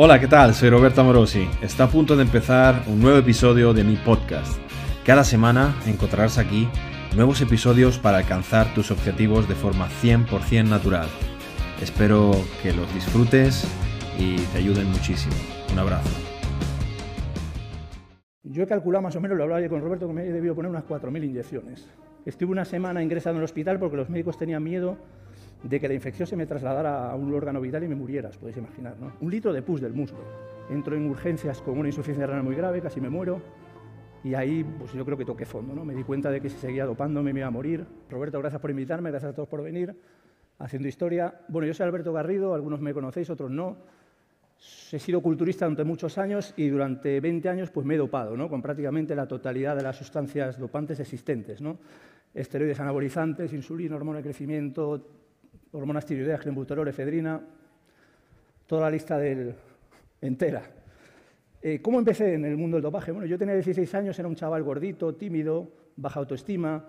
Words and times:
Hola, 0.00 0.20
¿qué 0.20 0.28
tal? 0.28 0.54
Soy 0.54 0.70
Roberto 0.70 1.00
Amorosi. 1.00 1.48
Está 1.60 1.82
a 1.82 1.88
punto 1.88 2.14
de 2.14 2.22
empezar 2.22 2.84
un 2.86 3.00
nuevo 3.00 3.18
episodio 3.18 3.74
de 3.74 3.82
mi 3.82 3.96
podcast. 3.96 4.56
Cada 5.04 5.24
semana 5.24 5.74
encontrarás 5.88 6.38
aquí 6.38 6.68
nuevos 7.16 7.40
episodios 7.40 7.98
para 7.98 8.18
alcanzar 8.18 8.72
tus 8.74 8.92
objetivos 8.92 9.48
de 9.48 9.56
forma 9.56 9.88
100% 9.88 10.68
natural. 10.68 11.08
Espero 11.82 12.30
que 12.62 12.72
los 12.72 12.94
disfrutes 12.94 13.66
y 14.16 14.36
te 14.52 14.58
ayuden 14.58 14.86
muchísimo. 14.86 15.34
Un 15.72 15.80
abrazo. 15.80 16.16
Yo 18.44 18.62
he 18.62 18.66
calculado 18.68 19.02
más 19.02 19.16
o 19.16 19.20
menos, 19.20 19.36
lo 19.36 19.42
hablaba 19.42 19.60
yo 19.60 19.68
con 19.68 19.80
Roberto, 19.80 20.06
que 20.06 20.14
me 20.14 20.22
he 20.28 20.32
debido 20.32 20.54
poner 20.54 20.70
unas 20.70 20.86
4.000 20.86 21.24
inyecciones. 21.24 21.88
Estuve 22.24 22.52
una 22.52 22.64
semana 22.64 23.02
ingresado 23.02 23.34
en 23.34 23.38
el 23.38 23.44
hospital 23.46 23.80
porque 23.80 23.96
los 23.96 24.08
médicos 24.08 24.38
tenían 24.38 24.62
miedo 24.62 24.96
de 25.62 25.80
que 25.80 25.88
la 25.88 25.94
infección 25.94 26.26
se 26.26 26.36
me 26.36 26.46
trasladara 26.46 27.10
a 27.10 27.14
un 27.16 27.32
órgano 27.34 27.60
vital 27.60 27.82
y 27.84 27.88
me 27.88 27.94
muriera, 27.94 28.28
os 28.28 28.38
podéis 28.38 28.56
imaginar. 28.58 28.96
¿no? 28.98 29.12
Un 29.20 29.30
litro 29.30 29.52
de 29.52 29.62
pus 29.62 29.80
del 29.80 29.92
muslo. 29.92 30.18
Entro 30.70 30.96
en 30.96 31.06
urgencias 31.06 31.60
con 31.62 31.78
una 31.78 31.88
insuficiencia 31.88 32.26
renal 32.26 32.44
muy 32.44 32.54
grave, 32.54 32.80
casi 32.80 33.00
me 33.00 33.08
muero. 33.08 33.40
Y 34.22 34.34
ahí 34.34 34.64
pues 34.78 34.92
yo 34.92 35.04
creo 35.04 35.16
que 35.16 35.24
toqué 35.24 35.46
fondo, 35.46 35.74
¿no? 35.74 35.84
Me 35.84 35.94
di 35.94 36.02
cuenta 36.02 36.30
de 36.30 36.40
que 36.40 36.50
si 36.50 36.58
seguía 36.58 36.84
dopándome 36.84 37.32
me 37.32 37.40
iba 37.40 37.46
a 37.46 37.52
morir. 37.52 37.86
Roberto, 38.10 38.38
gracias 38.40 38.60
por 38.60 38.70
invitarme, 38.70 39.10
gracias 39.10 39.32
a 39.32 39.34
todos 39.34 39.48
por 39.48 39.62
venir. 39.62 39.94
Haciendo 40.58 40.88
historia. 40.88 41.40
Bueno, 41.48 41.68
yo 41.68 41.74
soy 41.74 41.86
Alberto 41.86 42.12
Garrido, 42.12 42.52
algunos 42.52 42.80
me 42.80 42.92
conocéis, 42.92 43.30
otros 43.30 43.50
no. 43.50 43.76
He 44.90 44.98
sido 44.98 45.22
culturista 45.22 45.66
durante 45.66 45.84
muchos 45.84 46.18
años 46.18 46.52
y 46.56 46.68
durante 46.68 47.20
20 47.20 47.48
años 47.48 47.70
pues 47.70 47.86
me 47.86 47.94
he 47.94 47.98
dopado, 47.98 48.36
¿no? 48.36 48.48
Con 48.48 48.60
prácticamente 48.60 49.14
la 49.14 49.28
totalidad 49.28 49.76
de 49.76 49.84
las 49.84 49.96
sustancias 49.96 50.58
dopantes 50.58 50.98
existentes, 50.98 51.60
¿no? 51.60 51.78
Esteroides 52.34 52.80
anabolizantes, 52.80 53.52
insulina, 53.52 53.94
hormona 53.94 54.18
de 54.18 54.24
crecimiento, 54.24 55.06
hormonas 55.72 56.06
tiroideas, 56.06 56.40
clenbuterol, 56.40 56.88
efedrina, 56.88 57.40
toda 58.66 58.82
la 58.82 58.90
lista 58.90 59.18
del, 59.18 59.54
entera. 60.20 60.62
Eh, 61.60 61.80
¿Cómo 61.82 61.98
empecé 61.98 62.34
en 62.34 62.44
el 62.44 62.56
mundo 62.56 62.76
del 62.76 62.82
dopaje? 62.82 63.12
Bueno, 63.12 63.26
yo 63.26 63.38
tenía 63.38 63.54
16 63.54 63.94
años, 63.94 64.18
era 64.18 64.28
un 64.28 64.34
chaval 64.34 64.62
gordito, 64.62 65.14
tímido, 65.14 65.70
baja 65.96 66.20
autoestima, 66.20 66.84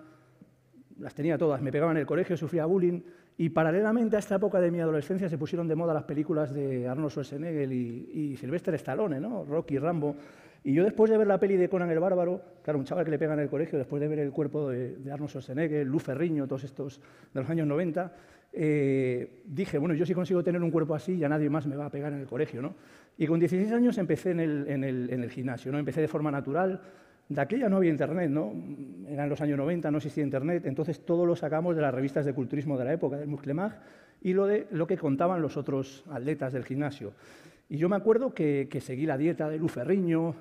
las 0.98 1.14
tenía 1.14 1.36
todas, 1.36 1.60
me 1.60 1.72
pegaba 1.72 1.92
en 1.92 1.98
el 1.98 2.06
colegio, 2.06 2.36
sufría 2.36 2.66
bullying, 2.66 3.00
y 3.36 3.48
paralelamente 3.48 4.16
a 4.16 4.18
esta 4.18 4.36
época 4.36 4.60
de 4.60 4.70
mi 4.70 4.80
adolescencia 4.80 5.28
se 5.28 5.38
pusieron 5.38 5.66
de 5.66 5.74
moda 5.74 5.94
las 5.94 6.04
películas 6.04 6.52
de 6.52 6.86
Arnold 6.86 7.10
Schwarzenegger 7.10 7.72
y, 7.72 8.10
y 8.12 8.36
Sylvester 8.36 8.74
Stallone, 8.74 9.18
¿no? 9.18 9.44
Rocky, 9.44 9.78
Rambo, 9.78 10.14
y 10.62 10.74
yo 10.74 10.84
después 10.84 11.10
de 11.10 11.16
ver 11.16 11.26
la 11.26 11.40
peli 11.40 11.56
de 11.56 11.70
Conan 11.70 11.90
el 11.90 11.98
Bárbaro, 11.98 12.42
claro, 12.62 12.78
un 12.78 12.84
chaval 12.84 13.04
que 13.06 13.10
le 13.10 13.18
pega 13.18 13.32
en 13.32 13.40
el 13.40 13.48
colegio, 13.48 13.78
después 13.78 14.00
de 14.00 14.08
ver 14.08 14.18
el 14.18 14.30
cuerpo 14.30 14.68
de, 14.68 14.96
de 14.96 15.10
Arnold 15.10 15.30
Schwarzenegger, 15.30 15.86
Luz 15.86 16.02
Ferriño, 16.02 16.46
todos 16.46 16.64
estos 16.64 17.00
de 17.32 17.40
los 17.40 17.48
años 17.48 17.66
90, 17.66 18.12
eh, 18.52 19.42
dije, 19.44 19.78
bueno, 19.78 19.94
yo 19.94 20.04
si 20.04 20.14
consigo 20.14 20.42
tener 20.42 20.62
un 20.62 20.70
cuerpo 20.70 20.94
así, 20.94 21.16
ya 21.16 21.28
nadie 21.28 21.48
más 21.48 21.66
me 21.66 21.76
va 21.76 21.86
a 21.86 21.90
pegar 21.90 22.12
en 22.12 22.20
el 22.20 22.26
colegio, 22.26 22.60
¿no? 22.60 22.74
Y 23.16 23.26
con 23.26 23.38
16 23.38 23.72
años 23.72 23.98
empecé 23.98 24.30
en 24.30 24.40
el, 24.40 24.68
en 24.68 24.84
el, 24.84 25.10
en 25.12 25.22
el 25.22 25.30
gimnasio, 25.30 25.70
¿no? 25.70 25.78
Empecé 25.78 26.00
de 26.00 26.08
forma 26.08 26.30
natural. 26.30 26.80
De 27.28 27.40
aquella 27.40 27.68
no 27.68 27.76
había 27.76 27.90
internet, 27.90 28.28
¿no? 28.30 28.52
Eran 29.08 29.28
los 29.28 29.40
años 29.40 29.56
90, 29.56 29.90
no 29.90 29.98
existía 29.98 30.24
internet, 30.24 30.64
entonces 30.66 31.04
todo 31.04 31.24
lo 31.24 31.36
sacamos 31.36 31.76
de 31.76 31.82
las 31.82 31.94
revistas 31.94 32.24
de 32.24 32.32
culturismo 32.32 32.76
de 32.76 32.84
la 32.84 32.92
época, 32.92 33.16
del 33.18 33.28
Musclemag, 33.28 33.78
y 34.22 34.32
lo 34.32 34.46
de 34.46 34.66
lo 34.72 34.86
que 34.86 34.96
contaban 34.96 35.40
los 35.40 35.56
otros 35.56 36.04
atletas 36.10 36.52
del 36.52 36.64
gimnasio. 36.64 37.12
Y 37.68 37.76
yo 37.76 37.88
me 37.88 37.96
acuerdo 37.96 38.34
que, 38.34 38.66
que 38.68 38.80
seguí 38.80 39.06
la 39.06 39.16
dieta 39.16 39.48
de 39.48 39.58
Luferriño, 39.58 40.34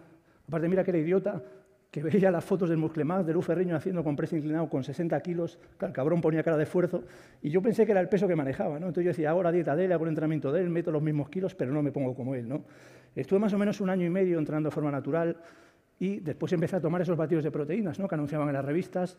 aparte 0.47 0.67
mira 0.67 0.83
que 0.83 0.89
era 0.89 0.99
idiota, 0.99 1.43
que 1.91 2.03
veía 2.03 2.29
las 2.29 2.45
fotos 2.45 2.69
del 2.69 2.77
Musclemag 2.77 3.25
de 3.25 3.33
Luz 3.33 3.45
Ferriño 3.45 3.75
haciendo 3.75 4.03
compresa 4.03 4.37
inclinado 4.37 4.69
con 4.69 4.83
60 4.83 5.19
kilos, 5.21 5.57
el 5.81 5.91
cabrón 5.91 6.21
ponía 6.21 6.43
cara 6.43 6.57
de 6.57 6.63
esfuerzo, 6.63 7.03
y 7.41 7.49
yo 7.49 7.61
pensé 7.61 7.85
que 7.85 7.91
era 7.93 8.01
el 8.01 8.09
peso 8.09 8.27
que 8.27 8.35
manejaba, 8.35 8.79
¿no? 8.79 8.87
Entonces 8.87 9.05
yo 9.05 9.09
decía, 9.09 9.31
ahora 9.31 9.51
dieta 9.51 9.75
de 9.75 9.85
él, 9.85 9.91
hago 9.91 10.03
el 10.03 10.09
entrenamiento 10.09 10.51
de 10.51 10.61
él, 10.61 10.69
meto 10.69 10.91
los 10.91 11.01
mismos 11.01 11.29
kilos, 11.29 11.55
pero 11.55 11.71
no 11.71 11.81
me 11.81 11.91
pongo 11.91 12.13
como 12.13 12.35
él, 12.35 12.47
¿no? 12.47 12.63
Estuve 13.15 13.39
más 13.39 13.53
o 13.53 13.57
menos 13.57 13.81
un 13.81 13.89
año 13.89 14.05
y 14.05 14.09
medio 14.09 14.37
entrenando 14.37 14.69
de 14.69 14.75
forma 14.75 14.91
natural 14.91 15.37
y 15.97 16.19
después 16.19 16.53
empecé 16.53 16.75
a 16.75 16.81
tomar 16.81 17.01
esos 17.01 17.17
batidos 17.17 17.43
de 17.43 17.51
proteínas, 17.51 17.99
¿no? 17.99 18.07
Que 18.07 18.15
anunciaban 18.15 18.47
en 18.49 18.53
las 18.53 18.65
revistas, 18.65 19.17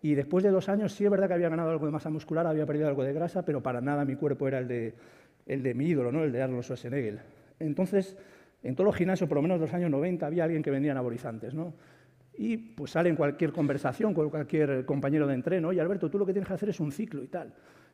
y 0.00 0.14
después 0.14 0.44
de 0.44 0.50
dos 0.50 0.68
años 0.68 0.92
sí 0.92 1.04
es 1.04 1.10
verdad 1.10 1.26
que 1.26 1.34
había 1.34 1.48
ganado 1.48 1.70
algo 1.70 1.86
de 1.86 1.92
masa 1.92 2.10
muscular, 2.10 2.46
había 2.46 2.66
perdido 2.66 2.86
algo 2.86 3.02
de 3.02 3.12
grasa, 3.12 3.42
pero 3.44 3.62
para 3.62 3.80
nada 3.80 4.04
mi 4.04 4.14
cuerpo 4.14 4.46
era 4.46 4.58
el 4.58 4.68
de, 4.68 4.94
el 5.46 5.62
de 5.62 5.74
mi 5.74 5.86
ídolo, 5.86 6.12
¿no? 6.12 6.22
El 6.22 6.30
de 6.30 6.42
Arnold 6.42 6.62
Schwarzenegger. 6.62 7.20
Entonces, 7.58 8.16
en 8.62 8.74
todos 8.74 8.86
los 8.86 8.96
gimnasios, 8.96 9.28
por 9.28 9.36
lo 9.36 9.42
menos 9.42 9.58
de 9.58 9.66
los 9.66 9.74
años 9.74 9.90
90, 9.90 10.26
había 10.26 10.44
alguien 10.44 10.62
que 10.62 10.70
vendía 10.70 10.92
anabolizantes, 10.92 11.54
¿no? 11.54 11.72
Y 12.36 12.56
pues 12.56 12.92
sale 12.92 13.08
en 13.08 13.16
cualquier 13.16 13.52
conversación 13.52 14.12
con 14.12 14.28
cualquier 14.28 14.84
compañero 14.84 15.26
de 15.26 15.34
entreno, 15.34 15.72
y 15.72 15.78
Alberto, 15.78 16.10
tú 16.10 16.18
lo 16.18 16.26
que 16.26 16.32
tienes 16.32 16.48
que 16.48 16.54
hacer 16.54 16.68
es 16.68 16.80
un 16.80 16.90
ciclo 16.90 17.22
y 17.22 17.28
tal. 17.28 17.52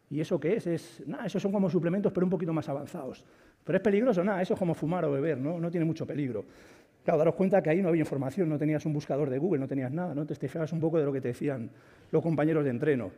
¿Y 0.08 0.20
eso 0.20 0.40
qué 0.40 0.56
es? 0.56 0.66
es 0.66 1.02
nada, 1.06 1.26
esos 1.26 1.40
son 1.40 1.52
como 1.52 1.70
suplementos, 1.70 2.12
pero 2.12 2.26
un 2.26 2.30
poquito 2.30 2.52
más 2.52 2.68
avanzados. 2.68 3.24
¿Pero 3.64 3.76
es 3.76 3.82
peligroso? 3.82 4.24
Nada, 4.24 4.42
eso 4.42 4.54
es 4.54 4.58
como 4.58 4.74
fumar 4.74 5.04
o 5.04 5.12
beber, 5.12 5.38
¿no? 5.38 5.60
No 5.60 5.70
tiene 5.70 5.84
mucho 5.84 6.06
peligro. 6.06 6.44
Claro, 7.04 7.18
daros 7.18 7.34
cuenta 7.34 7.62
que 7.62 7.70
ahí 7.70 7.80
no 7.80 7.88
había 7.88 8.00
información, 8.00 8.48
no 8.48 8.58
tenías 8.58 8.84
un 8.86 8.92
buscador 8.92 9.30
de 9.30 9.38
Google, 9.38 9.60
no 9.60 9.68
tenías 9.68 9.92
nada, 9.92 10.14
¿no? 10.14 10.26
Te 10.26 10.34
fijabas 10.34 10.72
un 10.72 10.80
poco 10.80 10.98
de 10.98 11.04
lo 11.04 11.12
que 11.12 11.20
te 11.20 11.28
decían 11.28 11.70
los 12.10 12.22
compañeros 12.22 12.64
de 12.64 12.70
entreno. 12.70 13.10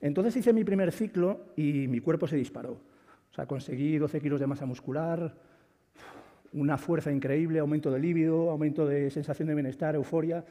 Entonces 0.00 0.36
hice 0.36 0.52
mi 0.52 0.64
primer 0.64 0.92
ciclo 0.92 1.46
y 1.56 1.86
mi 1.88 2.00
cuerpo 2.00 2.26
se 2.26 2.36
disparó. 2.36 2.72
O 2.72 3.34
sea, 3.34 3.46
conseguí 3.46 3.96
12 3.96 4.20
kilos 4.20 4.40
de 4.40 4.46
masa 4.46 4.66
muscular, 4.66 5.34
una 6.54 6.78
fuerza 6.78 7.12
increíble, 7.12 7.58
aumento 7.58 7.90
de 7.90 7.98
líbido, 7.98 8.50
aumento 8.50 8.86
de 8.86 9.10
sensación 9.10 9.48
de 9.48 9.54
bienestar, 9.54 9.94
euforia. 9.94 10.44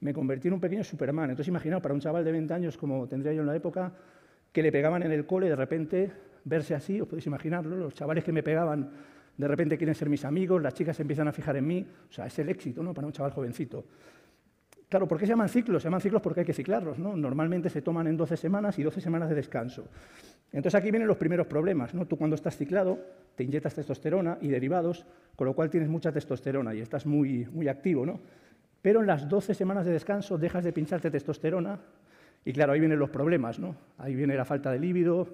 Me 0.00 0.12
convertí 0.12 0.48
en 0.48 0.54
un 0.54 0.60
pequeño 0.60 0.82
Superman. 0.82 1.30
Entonces, 1.30 1.48
imaginaos, 1.48 1.82
para 1.82 1.94
un 1.94 2.00
chaval 2.00 2.24
de 2.24 2.32
20 2.32 2.52
años, 2.54 2.76
como 2.76 3.06
tendría 3.06 3.32
yo 3.32 3.42
en 3.42 3.46
la 3.46 3.56
época, 3.56 3.92
que 4.52 4.62
le 4.62 4.72
pegaban 4.72 5.02
en 5.02 5.12
el 5.12 5.26
cole, 5.26 5.48
de 5.48 5.56
repente 5.56 6.10
verse 6.44 6.74
así, 6.74 7.00
os 7.00 7.06
podéis 7.06 7.26
imaginarlo, 7.26 7.76
los 7.76 7.94
chavales 7.94 8.24
que 8.24 8.32
me 8.32 8.42
pegaban 8.42 8.90
de 9.36 9.48
repente 9.48 9.78
quieren 9.78 9.94
ser 9.94 10.10
mis 10.10 10.24
amigos, 10.24 10.60
las 10.60 10.74
chicas 10.74 10.96
se 10.96 11.02
empiezan 11.02 11.26
a 11.26 11.32
fijar 11.32 11.56
en 11.56 11.66
mí, 11.66 11.86
o 12.10 12.12
sea, 12.12 12.26
es 12.26 12.38
el 12.38 12.50
éxito 12.50 12.82
¿no? 12.82 12.92
para 12.92 13.06
un 13.06 13.12
chaval 13.12 13.32
jovencito. 13.32 13.84
Claro, 14.90 15.06
¿por 15.06 15.18
qué 15.18 15.24
se 15.24 15.30
llaman 15.30 15.48
ciclos? 15.48 15.82
Se 15.82 15.86
llaman 15.86 16.00
ciclos 16.00 16.20
porque 16.20 16.40
hay 16.40 16.46
que 16.46 16.52
ciclarlos, 16.52 16.98
¿no? 16.98 17.16
Normalmente 17.16 17.70
se 17.70 17.80
toman 17.80 18.08
en 18.08 18.16
12 18.16 18.36
semanas 18.36 18.76
y 18.76 18.82
12 18.82 19.00
semanas 19.00 19.28
de 19.28 19.36
descanso. 19.36 19.86
Entonces 20.52 20.74
aquí 20.74 20.90
vienen 20.90 21.06
los 21.06 21.16
primeros 21.16 21.46
problemas, 21.46 21.94
¿no? 21.94 22.06
Tú 22.06 22.18
cuando 22.18 22.34
estás 22.34 22.56
ciclado 22.56 22.98
te 23.36 23.44
inyectas 23.44 23.72
testosterona 23.76 24.38
y 24.40 24.48
derivados, 24.48 25.06
con 25.36 25.46
lo 25.46 25.54
cual 25.54 25.70
tienes 25.70 25.88
mucha 25.88 26.10
testosterona 26.10 26.74
y 26.74 26.80
estás 26.80 27.06
muy, 27.06 27.46
muy 27.52 27.68
activo, 27.68 28.04
¿no? 28.04 28.18
Pero 28.82 28.98
en 28.98 29.06
las 29.06 29.28
12 29.28 29.54
semanas 29.54 29.86
de 29.86 29.92
descanso 29.92 30.38
dejas 30.38 30.64
de 30.64 30.72
pincharte 30.72 31.08
testosterona 31.08 31.78
y 32.44 32.52
claro, 32.52 32.72
ahí 32.72 32.80
vienen 32.80 32.98
los 32.98 33.10
problemas, 33.10 33.60
¿no? 33.60 33.76
Ahí 33.96 34.16
viene 34.16 34.34
la 34.34 34.44
falta 34.44 34.72
de 34.72 34.80
líbido, 34.80 35.28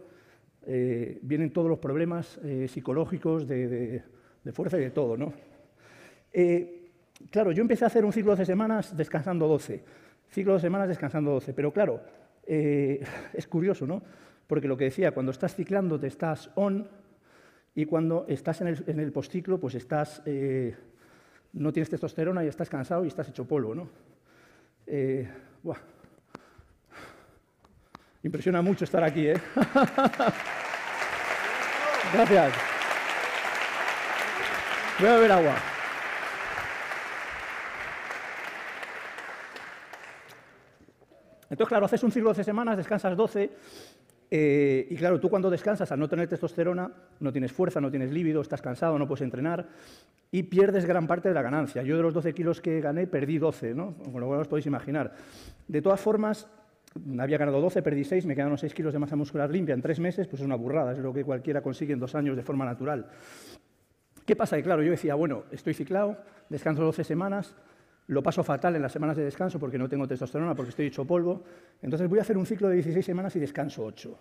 eh, 0.67 1.19
vienen 1.23 1.51
todos 1.51 1.71
los 1.71 1.79
problemas 1.79 2.39
eh, 2.45 2.69
psicológicos, 2.69 3.49
de, 3.49 4.03
de, 4.45 4.53
fuerza 4.53 4.77
y 4.77 4.83
de 4.83 4.91
todo, 4.91 5.17
¿no? 5.17 5.33
Eh, 6.31 6.76
claro, 7.31 7.53
yo 7.53 7.63
empecé 7.63 7.85
a 7.85 7.89
hacer 7.89 8.05
un 8.05 8.13
ciclo 8.13 8.33
de 8.33 8.39
12 8.39 8.47
semanas 8.47 8.97
descansando 8.97 9.47
12. 9.49 9.83
Ciclo 10.31 10.55
de 10.55 10.61
semanas 10.61 10.89
descansando 10.89 11.31
12. 11.33 11.53
Pero 11.55 11.73
claro, 11.73 12.01
eh, 12.47 13.05
es 13.33 13.47
curioso, 13.47 13.87
¿no? 13.87 14.03
Porque 14.47 14.69
lo 14.69 14.77
que 14.77 14.85
decía, 14.85 15.13
cuando 15.13 15.33
estás 15.33 15.55
ciclando 15.55 15.99
te 15.99 16.07
estás 16.07 16.51
on 16.55 16.89
y 17.75 17.85
cuando 17.85 18.25
estás 18.29 18.61
en 18.61 18.69
el, 18.69 18.85
en 18.87 19.01
el 19.01 19.13
postciclo, 19.13 19.59
pues 19.59 19.75
estás, 19.75 20.23
eh, 20.25 20.75
no 21.53 21.73
tienes 21.73 21.91
testosterona 21.91 22.45
y 22.45 22.49
estás 22.49 22.69
cansado 22.71 23.05
y 23.05 23.09
estás 23.09 23.29
hecho 23.29 23.45
polvo, 23.47 23.75
¿no? 23.75 23.89
Eh, 24.87 25.29
buah. 25.63 25.79
Impresiona 28.23 28.63
mucho 28.63 28.85
estar 28.85 29.05
aquí, 29.05 29.29
¿eh? 29.29 29.35
Gracias. 32.13 32.53
Voy 34.99 35.09
a 35.09 35.15
beber 35.15 35.33
agua. 35.33 35.76
Entonces, 41.51 41.69
claro, 41.69 41.87
haces 41.87 42.03
un 42.03 42.11
ciclo 42.11 42.31
de 42.31 42.39
12 42.39 42.45
semanas, 42.45 42.77
descansas 42.77 43.17
12, 43.17 43.51
eh, 44.31 44.89
y 44.91 44.97
claro, 44.97 45.21
tú 45.21 45.31
cuando 45.31 45.49
descansas, 45.49 45.91
al 45.93 46.01
no 46.01 46.09
tener 46.09 46.29
testosterona, 46.29 46.91
no 47.21 47.33
tienes 47.33 47.53
fuerza, 47.53 47.81
no 47.81 47.91
tienes 47.91 48.11
líbido, 48.11 48.41
estás 48.41 48.61
cansado, 48.61 48.99
no 48.99 49.07
puedes 49.07 49.23
entrenar, 49.23 49.69
y 50.33 50.43
pierdes 50.45 50.85
gran 50.85 51.07
parte 51.07 51.29
de 51.29 51.35
la 51.35 51.43
ganancia. 51.43 51.83
Yo 51.83 51.97
de 51.97 52.03
los 52.03 52.15
12 52.15 52.35
kilos 52.35 52.61
que 52.61 52.81
gané, 52.81 53.07
perdí 53.07 53.39
12, 53.39 53.75
¿no? 53.75 53.95
Con 53.95 54.21
lo 54.21 54.27
cual 54.27 54.41
os 54.41 54.49
podéis 54.49 54.67
imaginar. 54.67 55.13
De 55.69 55.81
todas 55.81 56.01
formas, 56.01 56.49
había 57.19 57.39
ganado 57.39 57.61
12, 57.61 57.83
perdí 57.83 58.05
6, 58.05 58.27
me 58.27 58.35
quedaron 58.35 58.59
6 58.59 58.75
kilos 58.75 58.93
de 58.93 58.99
masa 58.99 59.15
muscular 59.15 59.51
limpia 59.51 59.75
en 59.75 59.83
3 59.83 60.01
meses, 60.01 60.27
pues 60.27 60.41
es 60.41 60.47
una 60.47 60.57
burrada, 60.57 60.93
es 60.93 60.99
lo 60.99 61.13
que 61.13 61.25
cualquiera 61.25 61.63
consigue 61.63 61.93
en 61.93 62.01
dos 62.01 62.15
años 62.15 62.37
de 62.37 62.43
forma 62.43 62.65
natural. 62.65 63.07
¿Qué 64.25 64.35
pasa? 64.35 64.57
Que 64.57 64.65
claro, 64.65 64.83
yo 64.83 64.91
decía, 64.91 65.15
bueno, 65.15 65.45
estoy 65.53 65.75
ciclado, 65.75 66.17
descanso 66.49 66.83
12 66.83 67.05
semanas, 67.05 67.55
lo 68.09 68.23
paso 68.23 68.45
fatal 68.45 68.77
en 68.77 68.83
las 68.83 68.93
semanas 68.93 69.17
de 69.17 69.25
descanso 69.25 69.59
porque 69.59 69.79
no 69.79 69.89
tengo 69.89 70.07
testosterona, 70.07 70.55
porque 70.55 70.71
estoy 70.71 70.87
hecho 70.87 71.05
polvo. 71.05 71.43
Entonces 71.83 72.09
voy 72.09 72.19
a 72.19 72.23
hacer 72.23 72.37
un 72.37 72.47
ciclo 72.47 72.69
de 72.69 72.75
16 72.77 73.05
semanas 73.05 73.35
y 73.37 73.41
descanso 73.41 73.85
8. 73.85 74.19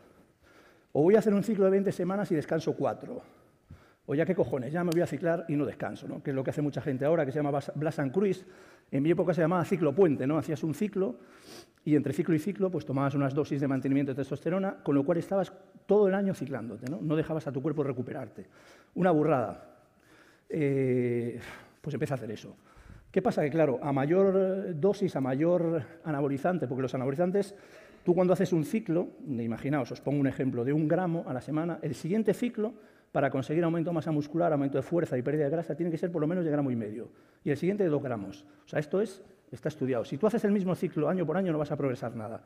O 0.94 1.04
voy 1.04 1.16
a 1.16 1.20
hacer 1.20 1.34
un 1.34 1.44
ciclo 1.44 1.66
de 1.66 1.72
20 1.72 1.92
semanas 1.92 2.32
y 2.32 2.36
descanso 2.36 2.74
4. 2.74 3.22
O 4.08 4.16
ya 4.16 4.26
qué 4.26 4.36
cojones, 4.36 4.72
ya 4.72 4.84
me 4.84 4.92
voy 4.92 5.02
a 5.02 5.08
ciclar 5.08 5.46
y 5.48 5.56
no 5.56 5.66
descanso, 5.66 6.22
que 6.24 6.30
es 6.30 6.36
lo 6.36 6.44
que 6.44 6.52
hace 6.52 6.62
mucha 6.62 6.82
gente 6.82 7.06
ahora, 7.06 7.26
que 7.26 7.32
se 7.32 7.40
llama 7.40 7.60
Blas 7.76 8.00
and 8.00 8.12
Cruise. 8.12 8.46
En 8.92 9.02
mi 9.02 9.12
época 9.12 9.34
se 9.34 9.42
llamaba 9.42 9.66
ciclo 9.66 9.94
puente, 9.94 10.28
¿no? 10.28 10.38
hacías 10.38 10.64
un 10.64 10.76
ciclo 10.76 11.18
y 11.84 11.96
entre 11.96 12.14
ciclo 12.14 12.36
y 12.36 12.40
ciclo 12.40 12.70
pues 12.70 12.86
tomabas 12.86 13.16
unas 13.16 13.34
dosis 13.34 13.60
de 13.60 13.68
mantenimiento 13.68 14.12
de 14.12 14.16
testosterona, 14.18 14.78
con 14.84 14.94
lo 14.94 15.04
cual 15.04 15.18
estabas 15.18 15.52
todo 15.88 16.08
el 16.08 16.14
año 16.14 16.36
ciclándote, 16.36 16.90
no, 16.90 17.00
no 17.02 17.16
dejabas 17.16 17.48
a 17.48 17.52
tu 17.52 17.62
cuerpo 17.62 17.84
recuperarte. 17.84 18.46
Una 18.94 19.12
burrada. 19.12 19.76
eh, 20.50 21.40
pues 21.82 21.94
empieza 21.94 22.14
a 22.14 22.18
hacer 22.18 22.32
eso. 22.32 22.56
¿Qué 23.16 23.22
pasa? 23.22 23.44
Que 23.44 23.50
claro, 23.50 23.80
a 23.82 23.94
mayor 23.94 24.78
dosis, 24.78 25.16
a 25.16 25.22
mayor 25.22 25.82
anabolizante, 26.04 26.68
porque 26.68 26.82
los 26.82 26.94
anabolizantes, 26.96 27.56
tú 28.04 28.14
cuando 28.14 28.34
haces 28.34 28.52
un 28.52 28.66
ciclo, 28.66 29.08
imaginaos, 29.26 29.90
os 29.94 30.02
pongo 30.02 30.20
un 30.20 30.28
ejemplo, 30.28 30.66
de 30.66 30.74
un 30.74 30.86
gramo 30.86 31.24
a 31.26 31.32
la 31.32 31.40
semana, 31.40 31.80
el 31.82 31.96
siguiente 31.96 32.34
ciclo, 32.34 32.74
para 33.14 33.30
conseguir 33.30 33.64
aumento 33.64 33.92
de 33.92 33.94
masa 33.94 34.12
muscular, 34.12 34.52
aumento 34.52 34.78
de 34.78 34.82
fuerza 34.82 35.18
y 35.18 35.22
pérdida 35.22 35.46
de 35.46 35.52
grasa, 35.52 35.76
tiene 35.76 35.90
que 35.94 35.98
ser 35.98 36.12
por 36.12 36.20
lo 36.20 36.28
menos 36.28 36.44
de 36.44 36.52
gramo 36.52 36.72
y 36.72 36.76
medio. 36.76 37.08
Y 37.46 37.52
el 37.52 37.56
siguiente 37.56 37.86
de 37.86 37.90
dos 37.90 38.04
gramos. 38.04 38.46
O 38.66 38.68
sea, 38.68 38.82
esto 38.82 39.00
es, 39.00 39.24
está 39.50 39.70
estudiado. 39.70 40.04
Si 40.04 40.18
tú 40.18 40.28
haces 40.28 40.44
el 40.44 40.52
mismo 40.52 40.76
ciclo 40.76 41.08
año 41.08 41.26
por 41.26 41.38
año, 41.38 41.54
no 41.54 41.58
vas 41.58 41.72
a 41.72 41.78
progresar 41.78 42.18
nada. 42.18 42.44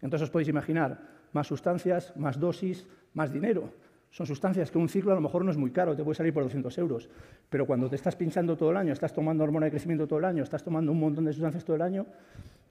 Entonces 0.00 0.22
os 0.22 0.30
podéis 0.30 0.48
imaginar 0.48 0.96
más 1.32 1.48
sustancias, 1.48 2.16
más 2.16 2.38
dosis, 2.38 2.86
más 3.14 3.32
dinero. 3.32 3.72
Son 4.14 4.26
sustancias 4.26 4.70
que 4.70 4.78
un 4.78 4.88
ciclo 4.88 5.10
a 5.10 5.16
lo 5.16 5.20
mejor 5.20 5.44
no 5.44 5.50
es 5.50 5.56
muy 5.56 5.72
caro, 5.72 5.96
te 5.96 6.04
puede 6.04 6.14
salir 6.14 6.32
por 6.32 6.44
200 6.44 6.78
euros, 6.78 7.10
pero 7.50 7.66
cuando 7.66 7.90
te 7.90 7.96
estás 7.96 8.14
pinchando 8.14 8.56
todo 8.56 8.70
el 8.70 8.76
año, 8.76 8.92
estás 8.92 9.12
tomando 9.12 9.42
hormona 9.42 9.64
de 9.66 9.72
crecimiento 9.72 10.06
todo 10.06 10.20
el 10.20 10.24
año, 10.24 10.44
estás 10.44 10.62
tomando 10.62 10.92
un 10.92 11.00
montón 11.00 11.24
de 11.24 11.32
sustancias 11.32 11.64
todo 11.64 11.74
el 11.74 11.82
año, 11.82 12.06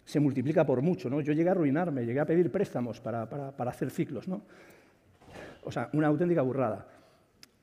se 0.05 0.21
multiplica 0.21 0.65
por 0.65 0.81
mucho. 0.81 1.09
¿no? 1.09 1.19
Yo 1.19 1.33
llegué 1.33 1.49
a 1.49 1.51
arruinarme, 1.51 2.05
llegué 2.05 2.21
a 2.21 2.25
pedir 2.25 2.49
préstamos 2.49 3.01
para, 3.01 3.23
hacer 3.57 3.89
ciclos. 3.89 4.25
¿no? 4.29 4.43
O 5.65 5.71
sea, 5.71 5.89
una 5.91 6.07
auténtica 6.07 6.41
burrada. 6.41 6.87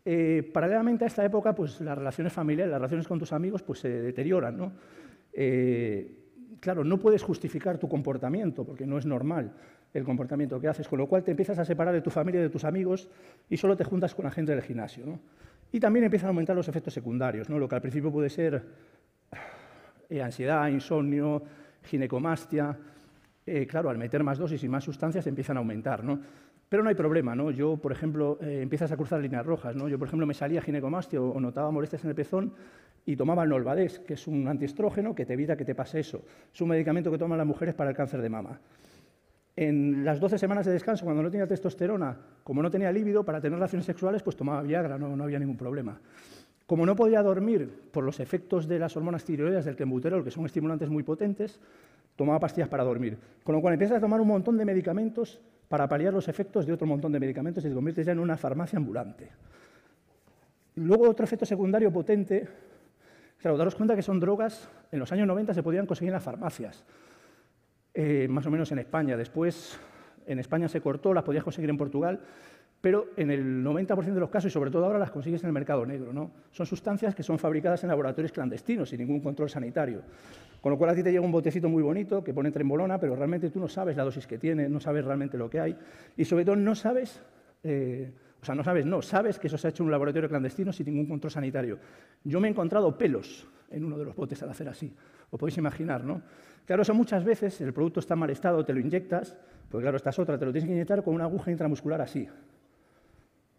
Eh, 0.04 0.50
paralelamente 0.52 1.04
a 1.04 1.06
esta 1.06 1.24
época, 1.24 1.54
pues 1.54 1.80
las 1.80 1.96
relaciones 1.96 2.34
familiares, 2.34 2.70
las 2.70 2.80
relaciones 2.80 3.08
con 3.08 3.18
tus 3.18 3.32
amigos, 3.32 3.62
pues 3.62 3.78
se 3.78 3.88
deterioran. 3.88 4.58
¿no? 4.58 4.72
Eh, 5.32 6.18
claro, 6.60 6.84
no 6.84 6.98
puedes 6.98 7.22
justificar 7.22 7.78
tu 7.78 7.88
comportamiento 7.88 8.62
porque 8.62 8.86
no 8.86 8.98
es 8.98 9.06
normal 9.06 9.54
el 9.92 10.04
comportamiento 10.04 10.60
que 10.60 10.69
haces, 10.69 10.88
con 10.88 10.98
lo 10.98 11.06
cual 11.06 11.25
te 11.25 11.32
empiezas 11.32 11.58
a 11.58 11.64
separar 11.64 11.92
de 11.94 12.00
tu 12.00 12.10
familia 12.10 12.40
de 12.40 12.50
tus 12.50 12.64
amigos 12.64 13.08
y 13.48 13.56
solo 13.56 13.76
te 13.76 13.84
juntas 13.84 14.14
con 14.14 14.25
la 14.25 14.31
gente 14.31 14.52
del 14.52 14.62
gimnasio. 14.62 15.19
Y 15.72 15.81
también 15.81 16.04
empiezan 16.04 16.28
a 16.28 16.31
aumentar 16.31 16.56
los 16.56 16.69
efectos 16.69 16.94
secundarios, 16.94 17.48
¿no? 17.48 17.58
lo 17.58 17.69
que 17.69 17.75
al 17.75 17.81
principio 17.81 18.10
puede 18.10 18.28
ser 18.28 18.64
eh, 20.08 20.22
ansiedad, 20.22 20.69
insomnio, 20.69 21.42
ginecomastia. 21.82 22.76
Eh, 23.46 23.66
claro, 23.66 23.90
al 23.90 23.98
meter 23.98 24.22
más 24.22 24.38
dosis 24.38 24.62
y 24.64 24.69
más 24.69 24.84
sustancias 24.84 25.26
empiezan 25.26 25.56
a 25.56 25.60
aumentar. 25.60 26.04
¿no? 26.04 26.20
Pero 26.70 26.84
no 26.84 26.88
hay 26.88 26.94
problema, 26.94 27.34
¿no? 27.34 27.50
Yo, 27.50 27.76
por 27.76 27.90
ejemplo, 27.90 28.38
eh, 28.40 28.60
empiezas 28.62 28.92
a 28.92 28.96
cruzar 28.96 29.20
líneas 29.20 29.44
rojas, 29.44 29.75
¿no? 29.75 29.88
Yo, 29.88 29.98
por 29.98 30.06
ejemplo, 30.06 30.25
me 30.25 30.34
salía 30.34 30.62
ginecomastia 30.62 31.20
o, 31.20 31.40
notaba 31.40 31.72
molestias 31.72 32.04
en 32.04 32.10
el 32.10 32.14
pezón 32.14 32.54
y 33.04 33.16
tomaba 33.16 33.42
el 33.42 33.48
Nolvadex, 33.48 33.98
que 33.98 34.14
es 34.14 34.28
un 34.28 34.46
antiestrógeno 34.46 35.12
que 35.12 35.26
te 35.26 35.32
evita 35.32 35.56
que 35.56 35.64
te 35.64 35.75
pase 35.75 35.98
eso. 35.98 36.22
Es 36.54 36.60
un 36.60 36.69
medicamento 36.69 37.10
que 37.10 37.19
toman 37.19 37.38
las 37.38 37.46
mujeres 37.46 37.75
para 37.75 37.90
el 37.90 37.96
cáncer 37.96 38.22
de 38.22 38.28
mama. 38.28 38.60
En 39.60 40.06
las 40.06 40.18
12 40.18 40.38
semanas 40.38 40.64
de 40.64 40.72
descanso, 40.72 41.04
cuando 41.04 41.22
no 41.22 41.30
tenía 41.30 41.46
testosterona, 41.46 42.16
como 42.42 42.62
no 42.62 42.70
tenía 42.70 42.90
líbido, 42.90 43.24
para 43.24 43.42
tener 43.42 43.58
relaciones 43.58 43.84
sexuales, 43.84 44.22
pues 44.22 44.34
tomaba 44.34 44.62
Viagra, 44.62 44.96
no, 44.96 45.22
había 45.22 45.38
ningún 45.38 45.58
problema. 45.58 46.00
Como 46.66 46.86
no 46.86 46.96
podía 46.96 47.22
dormir 47.22 47.70
por 47.92 48.02
los 48.02 48.20
efectos 48.20 48.66
de 48.66 48.78
las 48.78 48.96
hormonas 48.96 49.22
tiroideas 49.22 49.66
del 49.66 49.76
clenbuterol, 49.76 50.24
que 50.24 50.30
son 50.30 50.46
estimulantes 50.46 50.88
muy 50.88 51.02
potentes, 51.02 51.60
tomaba 52.16 52.40
pastillas 52.40 52.70
para 52.70 52.84
dormir. 52.84 53.18
Con 53.44 53.54
lo 53.54 53.60
cual 53.60 53.74
empiezas 53.74 53.98
a 53.98 54.00
tomar 54.00 54.22
un 54.22 54.28
montón 54.28 54.56
de 54.56 54.64
medicamentos 54.64 55.42
para 55.68 55.86
paliar 55.86 56.14
los 56.14 56.26
efectos 56.28 56.64
de 56.64 56.72
otro 56.72 56.86
montón 56.86 57.12
de 57.12 57.20
medicamentos 57.20 57.62
y 57.62 57.68
te 57.68 57.74
conviertes 57.74 58.06
ya 58.06 58.12
en 58.12 58.20
una 58.20 58.38
farmacia 58.38 58.78
ambulante. 58.78 59.28
Luego 60.76 61.06
otro 61.06 61.24
efecto 61.24 61.44
secundario 61.44 61.92
potente, 61.92 62.48
claro, 63.36 63.58
daros 63.58 63.74
cuenta 63.74 63.94
que 63.94 64.00
son 64.00 64.20
drogas, 64.20 64.70
en 64.90 65.00
los 65.00 65.12
años 65.12 65.26
90 65.26 65.52
se 65.52 65.62
podían 65.62 65.84
conseguir 65.84 66.08
en 66.08 66.14
las 66.14 66.24
farmacias. 66.24 66.82
Eh, 67.92 68.28
más 68.28 68.46
o 68.46 68.50
menos 68.50 68.70
en 68.72 68.78
España. 68.78 69.16
Después, 69.16 69.78
en 70.26 70.38
España 70.38 70.69
se 70.69 70.81
cortó, 70.81 71.12
las 71.12 71.25
podías 71.25 71.42
conseguir 71.42 71.70
en 71.70 71.76
Portugal, 71.76 72.20
pero 72.81 73.08
en 73.16 73.31
el 73.31 73.64
90% 73.64 74.14
de 74.14 74.20
los 74.20 74.31
casos, 74.31 74.50
y 74.50 74.52
sobre 74.52 74.70
todo 74.70 74.87
ahora, 74.87 74.98
las 74.98 75.10
consigues 75.10 75.42
en 75.42 75.48
el 75.48 75.52
mercado 75.52 75.84
negro. 75.84 76.12
¿no? 76.12 76.31
Son 76.50 76.66
sustancias 76.66 77.14
que 77.14 77.22
son 77.22 77.38
fabricadas 77.38 77.82
en 77.82 77.88
laboratorios 77.88 78.32
clandestinos, 78.32 78.90
sin 78.90 79.00
ningún 79.00 79.20
control 79.20 79.50
sanitario. 79.50 80.02
Con 80.60 80.72
lo 80.72 80.78
cual 80.78 80.90
a 80.90 80.94
ti 80.94 81.02
te 81.02 81.10
llega 81.10 81.25
un 81.25 81.32
botecito 81.32 81.69
muy 81.69 81.82
bonito 81.82 82.22
que 82.22 82.32
pone 82.32 82.50
trembolona, 82.50 82.98
pero 82.98 83.16
realmente 83.16 83.50
tú 83.50 83.58
no 83.58 83.69
sabes 83.69 83.96
la 83.96 84.04
dosis 84.04 84.26
que 84.26 84.38
tiene, 84.38 84.69
no 84.69 84.78
sabes 84.78 85.04
realmente 85.04 85.37
lo 85.37 85.50
que 85.50 85.60
hay, 85.60 85.76
y 86.16 86.25
sobre 86.25 86.44
todo 86.44 86.56
no 86.56 86.75
sabes... 86.75 87.22
Eh, 87.62 88.10
o 88.40 88.44
sea, 88.44 88.54
no 88.54 88.64
sabes, 88.64 88.87
no, 88.87 89.02
sabes 89.02 89.38
que 89.38 89.48
eso 89.48 89.58
se 89.58 89.66
ha 89.66 89.70
hecho 89.70 89.82
en 89.82 89.88
un 89.88 89.92
laboratorio 89.92 90.28
clandestino 90.28 90.72
sin 90.72 90.87
ningún 90.87 91.06
control 91.06 91.31
sanitario. 91.31 91.78
Yo 92.25 92.40
me 92.40 92.48
he 92.48 92.50
encontrado 92.50 92.96
pelos 92.96 93.46
en 93.70 93.84
uno 93.84 93.98
de 93.98 94.04
los 94.04 94.16
botes 94.16 94.42
al 94.42 94.50
hacer 94.50 94.69
así. 94.69 94.94
Os 95.31 95.38
podéis 95.38 95.58
imaginar, 95.58 96.04
¿no? 96.04 96.22
Claro, 96.64 96.82
eso 96.82 96.94
muchas 96.94 97.25
veces 97.25 97.60
el 97.60 97.72
producto 97.72 98.00
está 98.00 98.16
mal 98.16 98.31
estado, 98.31 98.64
te 98.64 98.72
lo 98.72 98.81
inyectas, 98.81 99.37
pues 99.69 99.82
claro, 99.82 99.96
esta 99.96 100.10
es 100.10 100.19
otra, 100.19 100.38
te 100.38 100.46
lo 100.46 100.52
tienes 100.52 100.66
que 100.66 100.72
inyectar 100.72 101.02
con 101.04 101.14
una 101.14 101.25
aguja 101.25 101.50
intramuscular 101.50 102.00
así. 102.00 102.28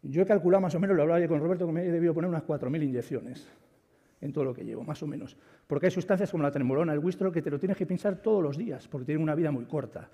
Yo 0.03 0.23
he 0.23 0.25
calculado 0.25 0.61
más 0.61 0.73
o 0.73 0.79
menos, 0.79 0.95
lo 0.95 1.03
hablaba 1.03 1.25
con 1.27 1.39
Roberto, 1.39 1.67
que 1.67 1.73
me 1.73 1.85
he 1.85 1.91
debido 1.91 2.13
poner 2.13 2.29
unas 2.29 2.43
4.000 2.43 2.83
inyecciones 2.83 3.47
en 4.19 4.33
todo 4.33 4.45
lo 4.45 4.53
que 4.53 4.63
llevo, 4.63 4.83
más 4.83 5.01
o 5.03 5.07
menos. 5.07 5.37
Porque 5.67 5.87
hay 5.87 5.91
sustancias 5.91 6.31
como 6.31 6.43
la 6.43 6.51
tremolona, 6.51 6.93
el 6.93 6.99
Wistrol, 6.99 7.31
que 7.31 7.41
te 7.41 7.51
lo 7.51 7.59
tienes 7.59 7.77
que 7.77 7.85
pinchar 7.85 8.15
todos 8.15 8.41
los 8.41 8.57
días, 8.57 8.87
porque 8.87 9.05
tienen 9.05 9.21
una 9.21 9.35
vida 9.35 9.51
muy 9.51 9.65
corta. 9.65 10.09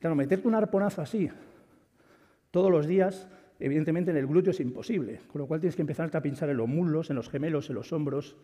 Claro, 0.00 0.16
meterte 0.16 0.48
un 0.48 0.54
arponazo 0.54 1.02
así 1.02 1.30
todos 2.50 2.70
los 2.70 2.86
días 2.86 3.26
evidentemente 3.64 4.10
en 4.10 4.18
el 4.18 4.26
glúteo 4.26 4.50
es 4.50 4.60
imposible, 4.60 5.20
con 5.26 5.40
lo 5.40 5.46
cual 5.46 5.58
tienes 5.58 5.74
que 5.74 5.80
empezar 5.80 6.14
a 6.14 6.20
pinchar 6.20 6.50
en 6.50 6.58
los 6.58 6.68
muslos, 6.68 7.08
en 7.08 7.16
los 7.16 7.30
gemelos, 7.30 7.70
en 7.70 7.76
los 7.76 7.92
hombros. 7.94 8.36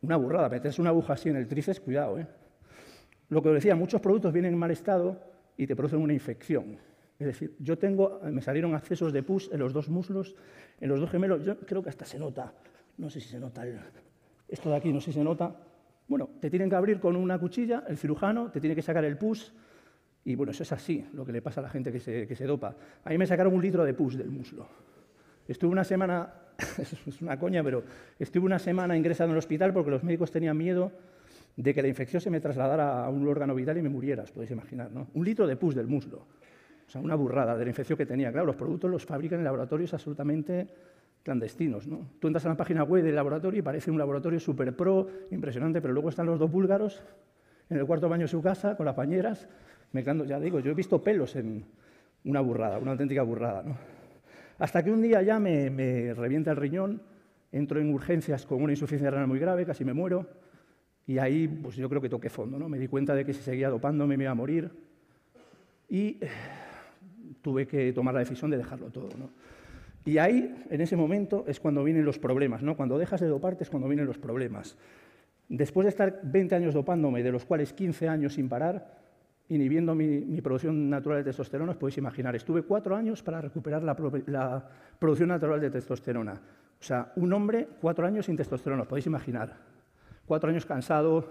Una 0.00 0.16
burrada, 0.16 0.48
meterse 0.48 0.80
una 0.80 0.90
aguja 0.90 1.12
así 1.12 1.28
en 1.28 1.36
el 1.36 1.46
tríceps, 1.46 1.80
cuidado. 1.80 2.18
¿eh? 2.18 2.26
Lo 3.28 3.42
que 3.42 3.50
os 3.50 3.54
decía, 3.54 3.76
muchos 3.76 4.00
productos 4.00 4.32
vienen 4.32 4.54
en 4.54 4.58
mal 4.58 4.70
estado 4.70 5.20
y 5.58 5.66
te 5.66 5.76
producen 5.76 6.00
una 6.00 6.14
infección. 6.14 6.78
Es 7.18 7.26
decir, 7.26 7.56
yo 7.58 7.76
tengo, 7.76 8.20
me 8.24 8.40
salieron 8.40 8.74
accesos 8.74 9.12
de 9.12 9.22
pus 9.22 9.50
en 9.52 9.58
los 9.58 9.74
dos 9.74 9.90
muslos, 9.90 10.34
en 10.80 10.88
los 10.88 10.98
dos 10.98 11.10
gemelos, 11.10 11.44
yo 11.44 11.58
creo 11.58 11.82
que 11.82 11.90
hasta 11.90 12.06
se 12.06 12.18
nota, 12.18 12.54
no 12.96 13.10
sé 13.10 13.20
si 13.20 13.28
se 13.28 13.38
nota 13.38 13.66
esto 14.48 14.70
de 14.70 14.76
aquí, 14.76 14.92
no 14.92 15.00
sé 15.00 15.12
si 15.12 15.18
se 15.18 15.24
nota. 15.24 15.56
Bueno, 16.08 16.30
te 16.40 16.48
tienen 16.48 16.70
que 16.70 16.76
abrir 16.76 17.00
con 17.00 17.16
una 17.16 17.38
cuchilla, 17.38 17.84
el 17.86 17.98
cirujano 17.98 18.50
te 18.50 18.60
tiene 18.60 18.74
que 18.74 18.82
sacar 18.82 19.04
el 19.04 19.18
pus, 19.18 19.52
y 20.26 20.34
bueno, 20.34 20.50
eso 20.50 20.64
es 20.64 20.72
así, 20.72 21.06
lo 21.12 21.24
que 21.24 21.30
le 21.30 21.40
pasa 21.40 21.60
a 21.60 21.62
la 21.62 21.70
gente 21.70 21.92
que 21.92 22.00
se, 22.00 22.46
dopa. 22.46 22.74
A 23.04 23.10
mí 23.10 23.16
me 23.16 23.28
sacaron 23.28 23.54
un 23.54 23.62
litro 23.62 23.84
de 23.84 23.94
pus 23.94 24.18
del 24.18 24.28
muslo. 24.28 24.66
Estuve 25.46 25.70
una 25.70 25.84
semana, 25.84 26.28
es 26.78 27.22
una 27.22 27.38
coña, 27.38 27.62
pero 27.62 27.84
estuve 28.18 28.44
una 28.44 28.58
semana 28.58 28.96
ingresado 28.96 29.28
en 29.30 29.34
el 29.34 29.38
hospital 29.38 29.72
porque 29.72 29.92
los 29.92 30.02
médicos 30.02 30.32
tenían 30.32 30.56
miedo 30.56 30.90
de 31.54 31.72
que 31.72 31.80
la 31.80 31.86
infección 31.86 32.20
se 32.20 32.28
me 32.28 32.40
trasladara 32.40 33.04
a 33.04 33.08
un 33.08 33.26
órgano 33.28 33.54
vital 33.54 33.78
y 33.78 33.82
me 33.82 33.88
muriera, 33.88 34.24
os 34.24 34.32
podéis 34.32 34.50
imaginar, 34.50 34.90
¿no? 34.90 35.06
Un 35.14 35.24
litro 35.24 35.46
de 35.46 35.54
pus 35.54 35.76
del 35.76 35.86
muslo. 35.86 36.18
O 36.18 36.90
sea, 36.90 37.00
una 37.00 37.14
burrada 37.14 37.56
de 37.56 37.64
la 37.64 37.70
infección 37.70 37.96
que 37.96 38.04
tenía. 38.04 38.32
Claro, 38.32 38.46
los 38.46 38.56
productos 38.56 38.90
los 38.90 39.06
fabrican 39.06 39.38
en 39.38 39.44
laboratorios 39.44 39.94
absolutamente 39.94 40.66
clandestinos, 41.22 41.86
¿no? 41.86 42.10
Tú 42.18 42.26
entras 42.26 42.44
a 42.46 42.48
la 42.48 42.56
página 42.56 42.82
web 42.82 43.04
del 43.04 43.14
laboratorio 43.14 43.60
y 43.60 43.62
parece 43.62 43.92
un 43.92 43.98
laboratorio 43.98 44.40
súper 44.40 44.74
pro, 44.74 45.06
impresionante, 45.30 45.80
pero 45.80 45.94
luego 45.94 46.08
están 46.08 46.26
los 46.26 46.40
dos 46.40 46.50
búlgaros 46.50 47.00
en 47.70 47.78
el 47.78 47.86
cuarto 47.86 48.08
baño 48.08 48.22
de 48.22 48.28
su 48.28 48.42
casa 48.42 48.76
con 48.76 48.86
las 48.86 48.96
pañeras 49.92 50.28
ya 50.28 50.40
digo, 50.40 50.60
yo 50.60 50.70
he 50.70 50.74
visto 50.74 51.02
pelos 51.02 51.36
en 51.36 51.64
una 52.24 52.40
burrada, 52.40 52.78
una 52.78 52.92
auténtica 52.92 53.22
burrada. 53.22 53.62
¿no? 53.62 53.76
Hasta 54.58 54.82
que 54.82 54.90
un 54.90 55.02
día 55.02 55.22
ya 55.22 55.38
me, 55.38 56.14
revienta 56.14 56.50
el 56.50 56.56
riñón, 56.56 57.02
entro 57.52 57.80
en 57.80 57.92
urgencias 57.92 58.46
con 58.46 58.62
una 58.62 58.72
insuficiencia 58.72 59.10
renal 59.10 59.28
muy 59.28 59.38
grave, 59.38 59.64
casi 59.64 59.84
me 59.84 59.92
muero, 59.92 60.26
y 61.06 61.18
ahí 61.18 61.46
pues 61.46 61.76
yo 61.76 61.88
creo 61.88 62.00
que 62.00 62.08
toqué 62.08 62.30
fondo. 62.30 62.58
¿no? 62.58 62.68
Me 62.68 62.78
di 62.78 62.88
cuenta 62.88 63.14
de 63.14 63.24
que 63.24 63.32
si 63.32 63.42
seguía 63.42 63.70
dopándome 63.70 64.16
me 64.16 64.24
iba 64.24 64.32
a 64.32 64.34
morir 64.34 64.70
y 65.88 66.18
eh, 66.20 66.28
tuve 67.42 67.66
que 67.66 67.92
tomar 67.92 68.14
la 68.14 68.20
decisión 68.20 68.50
de 68.50 68.56
dejarlo 68.56 68.90
todo. 68.90 69.10
¿no? 69.16 69.30
Y 70.04 70.18
ahí, 70.18 70.54
en 70.70 70.80
ese 70.80 70.96
momento, 70.96 71.44
es 71.46 71.60
cuando 71.60 71.84
vienen 71.84 72.04
los 72.04 72.18
problemas. 72.18 72.62
¿no? 72.62 72.76
Cuando 72.76 72.98
dejas 72.98 73.20
de 73.20 73.28
doparte 73.28 73.64
es 73.64 73.70
cuando 73.70 73.88
vienen 73.88 74.06
los 74.06 74.18
problemas. 74.18 74.76
Después 75.48 75.84
de 75.84 75.90
estar 75.90 76.20
20 76.24 76.54
años 76.54 76.74
dopándome, 76.74 77.22
de 77.22 77.30
los 77.30 77.44
cuales 77.44 77.72
15 77.72 78.08
años 78.08 78.34
sin 78.34 78.48
parar, 78.48 79.05
inhibiendo 79.48 79.94
mi, 79.94 80.40
producción 80.40 80.90
natural 80.90 81.18
de 81.18 81.24
testosterona, 81.24 81.72
os 81.72 81.78
podéis 81.78 81.98
imaginar. 81.98 82.34
Estuve 82.34 82.62
cuatro 82.62 82.96
años 82.96 83.22
para 83.22 83.40
recuperar 83.40 83.82
la, 83.82 83.94
producción 84.98 85.28
natural 85.28 85.60
de 85.60 85.70
testosterona. 85.70 86.34
O 86.34 86.82
sea, 86.82 87.12
un 87.16 87.32
hombre, 87.32 87.68
cuatro 87.80 88.06
años 88.06 88.26
sin 88.26 88.36
testosterona, 88.36 88.82
os 88.82 88.88
podéis 88.88 89.06
imaginar. 89.06 89.54
Cuatro 90.26 90.50
años 90.50 90.66
cansado, 90.66 91.24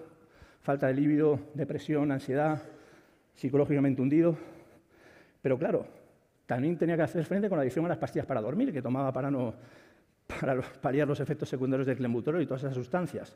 falta 0.61 0.87
de 0.87 0.93
líbido, 0.93 1.39
depresión, 1.53 2.11
ansiedad, 2.11 2.61
psicológicamente 3.35 4.01
hundido. 4.01 4.37
Pero 5.41 5.59
claro, 5.59 5.85
también 6.45 6.77
tenía 6.77 6.95
que 6.95 7.03
hacer 7.03 7.25
frente 7.25 7.49
con 7.49 7.57
la 7.57 7.63
adicción 7.63 7.85
a 7.85 7.89
las 7.89 7.97
pastillas 7.97 8.25
para 8.25 8.41
dormir, 8.41 8.71
que 8.71 8.81
tomaba 8.81 9.11
para, 9.11 9.29
no, 9.29 9.53
para 10.39 10.61
paliar 10.81 11.07
los 11.07 11.19
efectos 11.19 11.49
secundarios 11.49 11.85
del 11.85 11.97
clenbuterol 11.97 12.41
y 12.41 12.45
todas 12.45 12.63
esas 12.63 12.75
sustancias. 12.75 13.35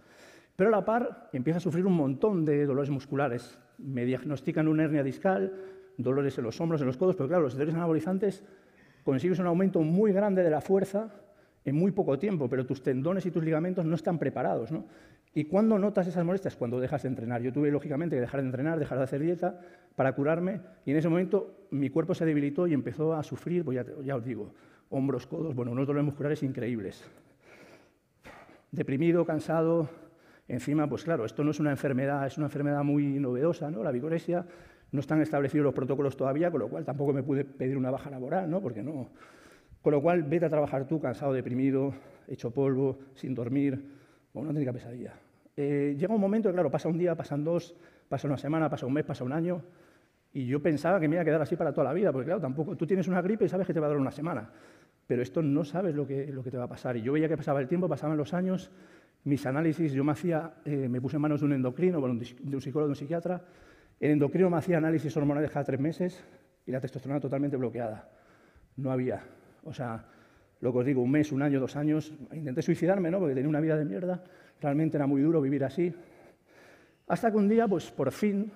Pero 0.59 0.67
a 0.67 0.71
la 0.71 0.83
par 0.83 1.29
empieza 1.31 1.55
a 1.55 1.61
sufrir 1.61 1.85
un 1.85 1.93
montón 1.93 2.43
de 2.43 2.65
dolores 2.65 2.89
musculares. 2.89 3.57
Me 3.77 4.03
diagnostican 4.03 4.67
una 4.67 4.83
hernia 4.83 5.03
discal, 5.03 5.53
dolores 5.95 6.37
en 6.37 6.43
los 6.43 6.59
hombros, 6.59 6.81
en 6.81 6.87
los 6.87 6.97
codos, 6.97 7.15
pero 7.15 7.29
claro, 7.29 7.43
los 7.43 7.53
esteroides 7.53 7.75
anabolizantes 7.75 8.43
consigues 9.05 9.39
un 9.39 9.47
aumento 9.47 9.79
muy 9.79 10.11
grande 10.11 10.43
de 10.43 10.49
la 10.49 10.59
fuerza 10.59 11.13
en 11.63 11.75
muy 11.77 11.91
poco 11.91 12.19
tiempo, 12.19 12.49
pero 12.49 12.65
tus 12.65 12.83
tendones 12.83 13.25
y 13.25 13.31
tus 13.31 13.41
ligamentos 13.41 13.85
no 13.85 13.95
están 13.95 14.19
preparados. 14.19 14.69
¿no? 14.69 14.83
¿Y 15.33 15.45
cuándo 15.45 15.79
notas 15.79 16.07
esas 16.07 16.25
molestias? 16.25 16.57
Cuando 16.57 16.81
dejas 16.81 17.03
de 17.03 17.07
entrenar. 17.07 17.41
Yo 17.41 17.53
tuve, 17.53 17.71
lógicamente, 17.71 18.17
que 18.17 18.19
dejar 18.19 18.41
de 18.41 18.47
entrenar, 18.47 18.79
dejar 18.79 18.97
de 18.97 19.05
hacer 19.05 19.21
dieta 19.21 19.61
para 19.95 20.13
curarme, 20.13 20.59
y 20.85 20.91
en 20.91 20.97
ese 20.97 21.07
momento 21.07 21.67
mi 21.71 21.89
cuerpo 21.89 22.13
se 22.13 22.25
debilitó 22.25 22.67
y 22.67 22.73
empezó 22.73 23.13
a 23.13 23.23
sufrir, 23.23 23.63
pues 23.63 23.75
ya, 23.75 23.85
ya 24.03 24.17
os 24.17 24.25
digo, 24.25 24.51
hombros, 24.89 25.25
codos, 25.25 25.55
bueno, 25.55 25.71
unos 25.71 25.87
dolores 25.87 26.03
musculares 26.03 26.43
increíbles. 26.43 27.09
deprimido, 28.73 29.23
cansado. 29.25 30.08
Encima, 30.49 30.89
pues 30.89 31.03
claro, 31.03 31.25
esto 31.25 31.43
no 31.43 31.51
es 31.51 31.59
una 31.59 31.69
enfermedad, 31.69 32.25
es 32.25 32.37
una 32.37 32.47
enfermedad 32.47 32.83
muy 32.83 33.19
novedosa, 33.19 33.69
¿no? 33.69 33.83
La 33.83 33.91
vigoresia. 33.91 34.45
No 34.91 34.99
están 34.99 35.21
establecidos 35.21 35.63
los 35.63 35.75
protocolos 35.75 36.17
todavía, 36.17 36.49
con 36.49 36.59
lo 36.61 36.67
cual 36.67 36.83
tampoco 36.83 37.13
me 37.13 37.21
pude 37.21 37.45
pedir 37.45 37.77
una 37.77 37.91
baja 37.91 38.09
laboral, 38.09 38.49
¿no? 38.49 38.59
Porque 38.59 38.81
no. 38.81 39.09
Con 39.83 39.93
lo 39.93 40.01
cual, 40.01 40.23
vete 40.23 40.47
a 40.47 40.49
trabajar 40.49 40.87
tú 40.87 40.99
cansado, 40.99 41.33
deprimido, 41.33 41.93
hecho 42.27 42.51
polvo, 42.51 42.97
sin 43.13 43.35
dormir, 43.35 43.79
o 44.33 44.39
una 44.39 44.49
auténtica 44.49 44.73
pesadilla. 44.73 45.13
Eh, 45.55 45.95
llega 45.95 46.15
un 46.15 46.19
momento, 46.19 46.51
claro, 46.51 46.71
pasa 46.71 46.89
un 46.89 46.97
día, 46.97 47.15
pasan 47.15 47.43
dos, 47.43 47.75
pasa 48.09 48.27
una 48.27 48.37
semana, 48.37 48.67
pasa 48.71 48.87
un 48.87 48.93
mes, 48.93 49.05
pasa 49.05 49.23
un 49.23 49.33
año, 49.33 49.61
y 50.33 50.47
yo 50.47 50.61
pensaba 50.61 50.99
que 50.99 51.07
me 51.07 51.15
iba 51.15 51.21
a 51.21 51.25
quedar 51.25 51.41
así 51.43 51.55
para 51.55 51.71
toda 51.71 51.85
la 51.85 51.93
vida, 51.93 52.11
porque 52.11 52.25
claro, 52.25 52.41
tampoco, 52.41 52.75
tú 52.75 52.87
tienes 52.87 53.07
una 53.07 53.21
gripe 53.21 53.45
y 53.45 53.49
sabes 53.49 53.67
que 53.67 53.73
te 53.73 53.79
va 53.79 53.85
a 53.85 53.89
durar 53.89 54.01
una 54.01 54.11
semana, 54.11 54.49
pero 55.05 55.21
esto 55.21 55.43
no 55.43 55.63
sabes 55.63 55.93
lo 55.93 56.07
que, 56.07 56.27
lo 56.27 56.43
que 56.43 56.49
te 56.49 56.57
va 56.57 56.63
a 56.63 56.69
pasar. 56.69 56.97
Y 56.97 57.03
yo 57.03 57.13
veía 57.13 57.27
que 57.27 57.37
pasaba 57.37 57.61
el 57.61 57.67
tiempo, 57.67 57.87
pasaban 57.87 58.17
los 58.17 58.33
años, 58.33 58.71
mis 59.23 59.45
análisis, 59.45 59.91
yo 59.91 60.03
eh, 60.03 60.87
me 60.89 61.01
puse 61.01 61.17
en 61.17 61.21
manos 61.21 61.41
de 61.41 61.45
un 61.45 61.53
endocrino, 61.53 61.99
de 61.99 62.55
un 62.55 62.61
psicólogo, 62.61 62.87
de 62.87 62.91
un 62.91 62.95
psiquiatra, 62.95 63.41
el 63.99 64.11
endocrino 64.11 64.49
me 64.49 64.57
hacía 64.57 64.77
análisis 64.77 65.15
hormonales 65.17 65.51
cada 65.51 65.65
tres 65.65 65.79
meses 65.79 66.23
y 66.65 66.71
la 66.71 66.79
testosterona 66.79 67.19
totalmente 67.19 67.57
bloqueada. 67.57 68.09
No 68.77 68.91
había. 68.91 69.21
O 69.65 69.73
sea, 69.73 70.05
lo 70.61 70.71
que 70.71 70.79
os 70.79 70.85
digo, 70.85 71.01
un 71.01 71.11
mes, 71.11 71.31
un 71.31 71.41
año, 71.41 71.59
dos 71.59 71.75
años, 71.75 72.13
intenté 72.31 72.61
suicidarme, 72.61 73.11
¿no? 73.11 73.19
Porque 73.19 73.35
tenía 73.35 73.49
una 73.49 73.59
vida 73.59 73.77
de 73.77 73.83
mierda. 73.83 74.23
Realmente 74.61 74.95
era 74.95 75.05
muy 75.05 75.21
duro 75.21 75.41
vivir 75.41 75.65
así. 75.65 75.93
Hasta 77.07 77.31
que 77.31 77.37
un 77.37 77.49
día, 77.49 77.67
pues 77.67 77.91
por 77.91 78.11
fin, 78.11 78.51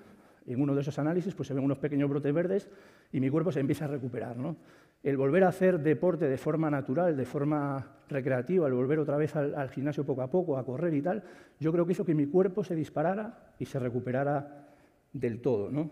en 0.46 0.60
uno 0.60 0.74
de 0.74 0.80
esos 0.80 0.98
análisis, 0.98 1.34
pues 1.34 1.48
se 1.48 1.54
ven 1.54 1.64
unos 1.64 1.78
pequeños 1.78 2.08
brotes 2.08 2.32
verdes 2.32 2.70
y 3.12 3.20
mi 3.20 3.28
cuerpo 3.28 3.52
se 3.52 3.60
empieza 3.60 3.84
a 3.84 3.88
recuperar, 3.88 4.36
¿no? 4.36 4.56
El 5.04 5.18
volver 5.18 5.44
a 5.44 5.48
hacer 5.48 5.80
deporte 5.80 6.30
de 6.30 6.38
forma 6.38 6.70
natural, 6.70 7.14
de 7.14 7.26
forma 7.26 7.98
recreativa, 8.08 8.66
el 8.66 8.72
volver 8.72 8.98
otra 8.98 9.18
vez 9.18 9.36
al, 9.36 9.68
gimnasio 9.68 10.06
poco 10.06 10.22
a 10.22 10.30
poco, 10.30 10.56
a 10.56 10.64
correr 10.64 10.94
y 10.94 11.02
tal, 11.02 11.22
yo 11.60 11.70
creo 11.72 11.84
que 11.84 11.92
hizo 11.92 12.06
que 12.06 12.14
mi 12.14 12.24
cuerpo 12.24 12.64
se 12.64 12.74
disparara 12.74 13.52
y 13.58 13.66
se 13.66 13.78
recuperara 13.78 14.66
del 15.12 15.42
todo, 15.42 15.70
¿no? 15.70 15.90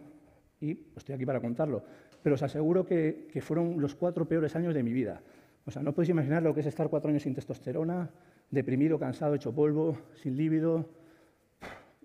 Y 0.62 0.86
estoy 0.96 1.14
aquí 1.14 1.26
para 1.26 1.42
contarlo. 1.42 1.84
Pero 2.22 2.36
os 2.36 2.42
aseguro 2.42 2.86
que, 2.86 3.28
que, 3.30 3.42
fueron 3.42 3.78
los 3.82 3.94
cuatro 3.94 4.26
peores 4.26 4.56
años 4.56 4.72
de 4.72 4.82
mi 4.82 4.94
vida. 4.94 5.20
O 5.66 5.70
sea, 5.70 5.82
no 5.82 5.92
podéis 5.92 6.08
imaginar 6.08 6.42
lo 6.42 6.54
que 6.54 6.60
es 6.60 6.66
estar 6.66 6.88
cuatro 6.88 7.10
años 7.10 7.22
sin 7.22 7.34
testosterona, 7.34 8.08
deprimido, 8.50 8.98
cansado, 8.98 9.34
hecho 9.34 9.54
polvo, 9.54 9.98
sin 10.14 10.38
líbido. 10.38 10.88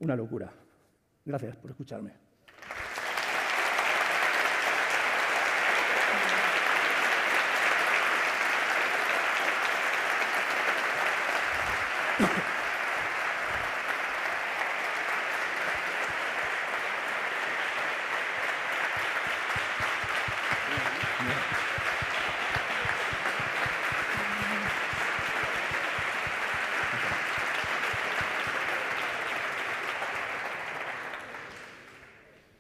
Una 0.01 0.17
locura. 0.17 0.51
Gracias 1.23 1.55
por 1.55 1.71
escucharme. 1.71 2.27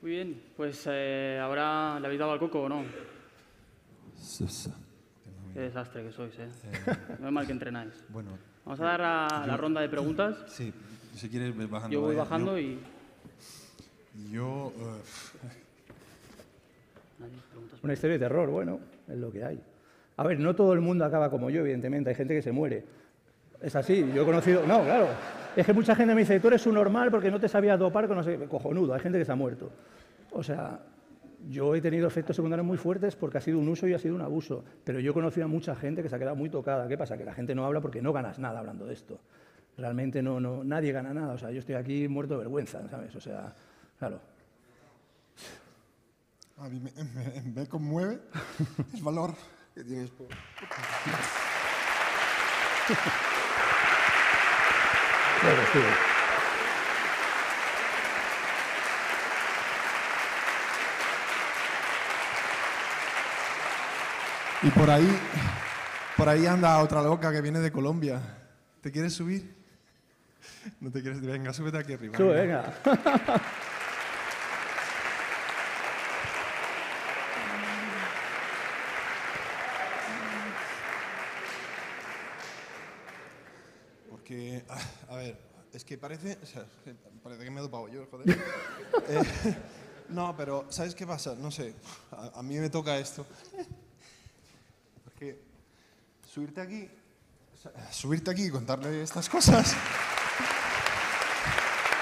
Muy 0.07 0.11
bien, 0.11 0.41
pues 0.57 0.83
eh, 0.87 1.39
ahora 1.41 1.99
le 1.99 2.07
habéis 2.07 2.19
dado 2.19 2.31
al 2.33 2.39
coco 2.39 2.63
o 2.63 2.69
no. 2.69 2.83
Qué 5.53 5.59
desastre 5.61 6.03
que 6.03 6.11
sois, 6.11 6.37
¿eh? 6.39 6.47
No 7.19 7.27
es 7.27 7.33
mal 7.33 7.45
que 7.45 7.51
entrenáis. 7.51 7.93
Bueno, 8.09 8.31
Vamos 8.65 8.79
a 8.81 8.83
dar 8.83 9.01
a 9.01 9.45
la 9.47 9.55
ronda 9.55 9.79
de 9.81 9.87
preguntas. 9.87 10.35
sí, 10.47 10.73
si 11.15 11.29
quieres 11.29 11.55
bajando. 11.69 11.93
Yo 11.93 12.01
voy 12.01 12.15
vaya. 12.15 12.23
bajando 12.23 12.57
Yo- 12.57 12.59
y... 12.59 12.79
Yo, 14.31 14.73
eh, 14.77 15.01
preguntas. 17.51 17.79
Una 17.83 17.93
historia 17.93 18.13
de 18.15 18.19
terror, 18.19 18.49
bueno, 18.49 18.79
es 19.07 19.15
lo 19.17 19.31
que 19.31 19.43
hay. 19.43 19.61
A 20.17 20.23
ver, 20.23 20.39
no 20.39 20.55
todo 20.55 20.73
el 20.73 20.81
mundo 20.81 21.05
acaba 21.05 21.29
como 21.29 21.49
yo, 21.51 21.61
evidentemente, 21.61 22.09
hay 22.09 22.15
gente 22.15 22.33
que 22.35 22.41
se 22.41 22.51
muere. 22.51 22.83
Es 23.61 23.75
así, 23.75 24.05
yo 24.13 24.23
he 24.23 24.25
conocido... 24.25 24.65
No, 24.67 24.83
claro. 24.83 25.07
Es 25.55 25.65
que 25.65 25.73
mucha 25.73 25.95
gente 25.95 26.13
me 26.13 26.21
dice, 26.21 26.39
tú 26.39 26.47
eres 26.49 26.65
un 26.67 26.73
normal 26.75 27.09
porque 27.09 27.31
no 27.31 27.39
te 27.39 27.47
sabías 27.47 27.79
dopar 27.79 28.07
con 28.07 28.17
no 28.17 28.23
sé 28.23 28.37
qué". 28.37 28.45
Cojonudo, 28.45 28.93
hay 28.93 28.99
gente 28.99 29.17
que 29.19 29.25
se 29.25 29.31
ha 29.31 29.35
muerto. 29.35 29.71
O 30.37 30.43
sea, 30.43 30.79
yo 31.49 31.73
he 31.75 31.81
tenido 31.81 32.07
efectos 32.07 32.35
secundarios 32.35 32.65
muy 32.65 32.77
fuertes 32.77 33.15
porque 33.15 33.39
ha 33.39 33.41
sido 33.41 33.59
un 33.59 33.67
uso 33.69 33.87
y 33.87 33.93
ha 33.93 33.99
sido 33.99 34.13
un 34.15 34.21
abuso. 34.21 34.63
Pero 34.83 34.99
yo 34.99 35.11
he 35.11 35.13
conocido 35.13 35.45
a 35.45 35.47
mucha 35.49 35.75
gente 35.75 36.03
que 36.03 36.09
se 36.09 36.15
ha 36.15 36.19
quedado 36.19 36.35
muy 36.35 36.49
tocada. 36.49 36.87
¿Qué 36.87 36.97
pasa? 36.97 37.17
Que 37.17 37.25
la 37.25 37.33
gente 37.33 37.55
no 37.55 37.65
habla 37.65 37.81
porque 37.81 38.01
no 38.01 38.13
ganas 38.13 38.37
nada 38.39 38.59
hablando 38.59 38.85
de 38.85 38.93
esto. 38.93 39.19
Realmente 39.77 40.21
no, 40.21 40.39
no, 40.39 40.63
nadie 40.63 40.91
gana 40.91 41.13
nada. 41.13 41.33
O 41.33 41.37
sea, 41.37 41.51
yo 41.51 41.59
estoy 41.59 41.75
aquí 41.75 42.07
muerto 42.07 42.33
de 42.35 42.39
vergüenza, 42.39 42.87
¿sabes? 42.89 43.15
O 43.15 43.19
sea, 43.19 43.53
claro. 43.97 44.19
a 46.57 46.69
mí 46.69 46.79
me, 46.79 46.91
me- 47.03 47.41
me 47.61 47.67
conmueve 47.67 48.19
el 48.93 49.03
valor 49.03 49.33
que 49.75 49.83
tienes 49.83 50.09
por... 50.11 50.27
Claro, 55.41 55.61
sí. 55.71 55.79
Y 64.63 64.71
por 64.71 64.89
ahí, 64.89 65.07
por 66.15 66.27
ahí 66.27 66.45
anda 66.47 66.79
otra 66.79 67.01
loca 67.01 67.31
que 67.31 67.41
viene 67.41 67.59
de 67.59 67.71
Colombia. 67.71 68.19
¿Te 68.81 68.91
quieres 68.91 69.13
subir? 69.13 69.55
No 70.79 70.91
te 70.91 71.01
quieres. 71.01 71.21
Venga, 71.21 71.53
súbete 71.53 71.77
aquí 71.77 71.93
arriba. 71.93 72.17
Sube, 72.17 72.33
venga. 72.33 72.73
Porque, 84.09 84.63
ah, 84.69 84.81
a 85.09 85.15
ver, 85.17 85.37
es 85.73 85.83
que 85.83 85.97
parece, 85.97 86.37
o 86.41 86.45
sea, 86.45 86.65
parece 87.23 87.43
que 87.43 87.51
me 87.51 87.59
he 87.59 87.63
dopado 87.63 87.87
yo, 87.89 88.05
joder. 88.09 88.37
Eh, 89.09 89.23
no, 90.09 90.35
pero 90.35 90.65
¿sabes 90.69 90.95
qué 90.95 91.05
pasa? 91.05 91.35
No 91.35 91.51
sé, 91.51 91.73
a, 92.11 92.39
a 92.39 92.43
mí 92.43 92.57
me 92.57 92.69
toca 92.69 92.97
esto. 92.97 93.25
Porque 95.17 95.41
subirte 96.31 96.61
aquí, 96.61 96.87
subirte 97.89 98.29
aquí 98.29 98.43
y 98.45 98.49
contarle 98.51 99.01
estas 99.01 99.27
cosas. 99.27 99.73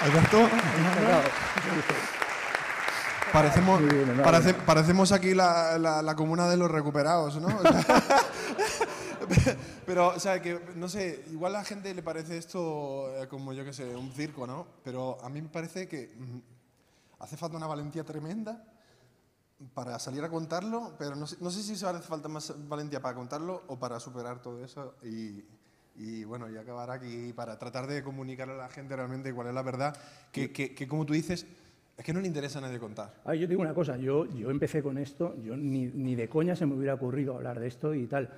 Alberto, 0.02 0.46
parecemos, 3.32 3.80
parece- 4.22 4.52
parecemos 4.52 5.12
aquí 5.12 5.32
la, 5.32 5.78
la- 5.78 6.02
la 6.02 6.14
comuna 6.14 6.46
de 6.46 6.58
los 6.58 6.70
recuperados, 6.70 7.40
¿no? 7.40 7.46
O 7.56 7.62
sea, 7.62 8.04
Pero, 9.86 10.08
o 10.08 10.20
sea, 10.20 10.42
que 10.42 10.60
no 10.74 10.86
sé, 10.90 11.24
igual 11.30 11.54
a 11.56 11.60
la 11.60 11.64
gente 11.64 11.94
le 11.94 12.02
parece 12.02 12.36
esto 12.36 13.08
eh, 13.22 13.28
como 13.28 13.54
yo 13.54 13.64
que 13.64 13.72
sé, 13.72 13.96
un 13.96 14.12
circo, 14.12 14.46
¿no? 14.46 14.66
Pero 14.84 15.16
a 15.24 15.30
mí 15.30 15.40
me 15.40 15.48
parece 15.48 15.88
que 15.88 16.12
mm, 16.18 16.38
hace 17.20 17.38
falta 17.38 17.56
una 17.56 17.66
valentía 17.66 18.04
tremenda 18.04 18.62
para 19.74 19.98
salir 19.98 20.22
a 20.22 20.28
contarlo, 20.28 20.94
pero 20.98 21.16
no 21.16 21.26
sé, 21.26 21.36
no 21.40 21.50
sé 21.50 21.62
si 21.62 21.76
se 21.76 21.86
hace 21.86 22.00
falta 22.06 22.28
más 22.28 22.54
valentía 22.68 23.00
para 23.00 23.14
contarlo 23.14 23.62
o 23.68 23.78
para 23.78 23.98
superar 24.00 24.42
todo 24.42 24.62
eso 24.64 24.94
y, 25.02 25.44
y, 25.96 26.24
bueno, 26.24 26.50
y 26.50 26.56
acabar 26.58 26.90
aquí 26.90 27.32
para 27.34 27.58
tratar 27.58 27.86
de 27.86 28.02
comunicarle 28.02 28.54
a 28.54 28.58
la 28.58 28.68
gente 28.68 28.94
realmente 28.94 29.32
cuál 29.32 29.48
es 29.48 29.54
la 29.54 29.62
verdad, 29.62 29.96
que, 30.30 30.52
que, 30.52 30.74
que 30.74 30.86
como 30.86 31.06
tú 31.06 31.14
dices, 31.14 31.46
es 31.96 32.04
que 32.04 32.12
no 32.12 32.20
le 32.20 32.26
interesa 32.26 32.58
a 32.58 32.62
nadie 32.62 32.78
contar. 32.78 33.14
A 33.24 33.30
ver, 33.30 33.40
yo 33.40 33.46
te 33.46 33.50
digo 33.52 33.62
una 33.62 33.72
cosa, 33.72 33.96
yo, 33.96 34.26
yo 34.26 34.50
empecé 34.50 34.82
con 34.82 34.98
esto, 34.98 35.34
yo 35.42 35.56
ni, 35.56 35.86
ni 35.86 36.14
de 36.14 36.28
coña 36.28 36.54
se 36.54 36.66
me 36.66 36.74
hubiera 36.74 36.92
ocurrido 36.94 37.34
hablar 37.34 37.58
de 37.58 37.66
esto 37.68 37.94
y 37.94 38.06
tal. 38.06 38.28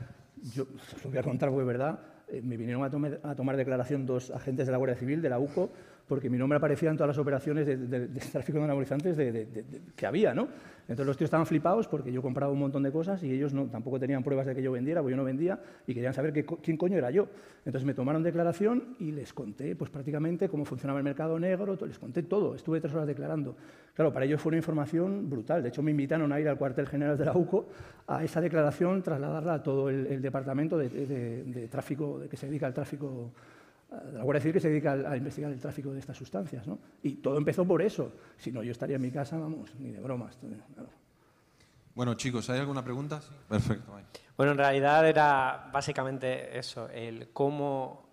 Yo 0.55 0.63
os 0.97 1.03
lo 1.05 1.11
voy 1.11 1.19
a 1.19 1.23
contar 1.25 1.49
porque 1.49 1.63
es 1.63 1.67
verdad, 1.67 1.99
eh, 2.29 2.41
me 2.43 2.57
vinieron 2.57 2.85
a, 2.85 2.91
tome- 2.91 3.19
a 3.25 3.35
tomar 3.35 3.57
declaración 3.57 4.07
dos 4.07 4.31
agentes 4.31 4.67
de 4.67 4.71
la 4.73 4.79
Guardia 4.79 4.97
Civil, 4.97 5.21
de 5.21 5.29
la 5.31 5.41
UCO, 5.41 5.71
porque 6.09 6.31
mi 6.31 6.39
nombre 6.39 6.57
aparecía 6.57 6.91
en 6.91 6.97
todas 6.97 7.09
las 7.09 7.19
operaciones 7.19 7.67
de, 7.67 8.09
tráfico 8.33 8.59
de 8.59 8.65
anabolizantes 8.65 9.17
que 9.95 10.07
había, 10.07 10.35
¿no? 10.35 10.49
Entonces 10.83 11.07
los 11.07 11.17
tíos 11.19 11.27
estaban 11.27 11.45
flipados 11.45 11.87
porque 11.87 12.11
yo 12.11 12.23
compraba 12.23 12.51
un 12.51 12.59
montón 12.59 12.83
de 12.83 12.91
cosas 12.91 13.23
y 13.23 13.31
ellos 13.31 13.53
no, 13.53 13.67
tampoco 13.67 14.01
tenían 14.01 14.25
pruebas 14.25 14.47
de 14.47 14.55
que 14.55 14.63
yo 14.63 14.73
vendiera, 14.73 15.03
porque 15.03 15.11
yo 15.11 15.17
no 15.19 15.25
vendía, 15.25 15.61
y 15.87 15.93
querían 15.93 16.15
saber 16.15 16.33
quién 16.63 16.77
coño 16.79 16.97
era 16.97 17.11
yo. 17.11 17.29
Entonces 17.59 17.85
me 17.85 17.93
tomaron 17.93 18.23
declaración 18.23 18.97
y 18.99 19.13
les 19.13 19.35
conté 19.35 19.77
pues 19.77 19.91
prácticamente 19.91 20.49
cómo 20.49 20.65
funcionaba 20.65 20.99
el 20.99 21.05
mercado 21.05 21.39
negro, 21.39 21.77
les 21.87 21.99
conté 21.99 22.23
todo, 22.23 22.55
estuve 22.55 22.81
tres 22.81 22.95
horas 22.95 23.07
declarando. 23.07 23.55
Claro, 23.93 24.13
para 24.13 24.25
ellos 24.25 24.41
fue 24.41 24.51
una 24.51 24.57
información 24.57 25.29
brutal. 25.29 25.63
De 25.63 25.69
hecho, 25.69 25.83
me 25.83 25.91
invitaron 25.91 26.33
a 26.33 26.41
ir 26.41 26.49
al 26.49 26.57
cuartel 26.57 26.87
general 26.87 27.19
de 27.19 27.25
la 27.27 27.37
UCO 27.37 27.69
a 28.07 28.25
esa 28.25 28.41
declaración, 28.41 29.03
trasladarla 29.03 29.55
a 29.55 29.63
todo 29.63 29.91
el, 29.91 30.07
el 30.07 30.23
departamento 30.23 30.79
de, 30.79 31.69
tráfico, 31.71 32.23
que 32.31 32.37
se 32.37 32.47
dedica 32.47 32.67
al 32.67 32.73
tráfico, 32.73 33.33
la 33.91 34.23
Guardia 34.23 34.41
Civil 34.41 34.53
que 34.55 34.61
se 34.61 34.69
dedica 34.69 34.93
a, 34.93 35.17
investigar 35.17 35.51
el 35.51 35.61
tráfico 35.61 35.93
de 35.93 36.01
estas 36.01 36.17
sustancias. 36.17 36.67
¿no? 36.67 36.79
Y 37.03 37.17
todo 37.17 37.39
empezó 37.39 37.67
por 37.67 37.83
eso. 37.83 38.13
Si 38.37 38.53
no, 38.53 38.63
yo 38.63 38.73
estaría 38.73 38.97
en 38.97 39.03
mi 39.03 39.11
casa, 39.11 39.39
vamos, 39.39 39.75
ni 39.79 39.91
de 39.91 40.01
bromas. 40.01 40.37
claro. 40.75 40.91
Bueno, 41.95 42.15
chicos, 42.15 42.49
¿hay 42.51 42.61
alguna 42.61 42.85
pregunta? 42.85 43.21
Sí. 43.21 43.31
Perfecto. 43.49 43.93
Bueno, 44.37 44.53
en 44.53 44.59
realidad 44.59 45.09
era 45.09 45.69
básicamente 45.73 46.57
eso, 46.57 46.89
el 46.91 47.31
cómo 47.33 48.09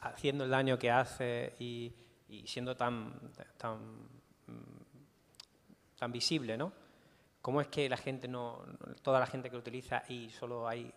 haciendo 0.00 0.44
el 0.44 0.50
daño 0.50 0.78
que 0.78 0.90
hace 0.90 1.54
y, 1.58 1.94
y 2.28 2.46
siendo 2.46 2.76
tan, 2.76 3.14
tan, 3.56 3.78
tan 5.98 6.12
visible, 6.12 6.58
¿no? 6.58 6.70
¿Cómo 7.40 7.62
es 7.62 7.68
que 7.68 7.88
la 7.88 7.96
gente 7.96 8.28
no, 8.28 8.62
toda 9.00 9.20
la 9.20 9.26
gente 9.26 9.48
que 9.48 9.54
lo 9.54 9.60
utiliza 9.60 10.02
y 10.08 10.28
solo 10.28 10.68
hay 10.68 10.92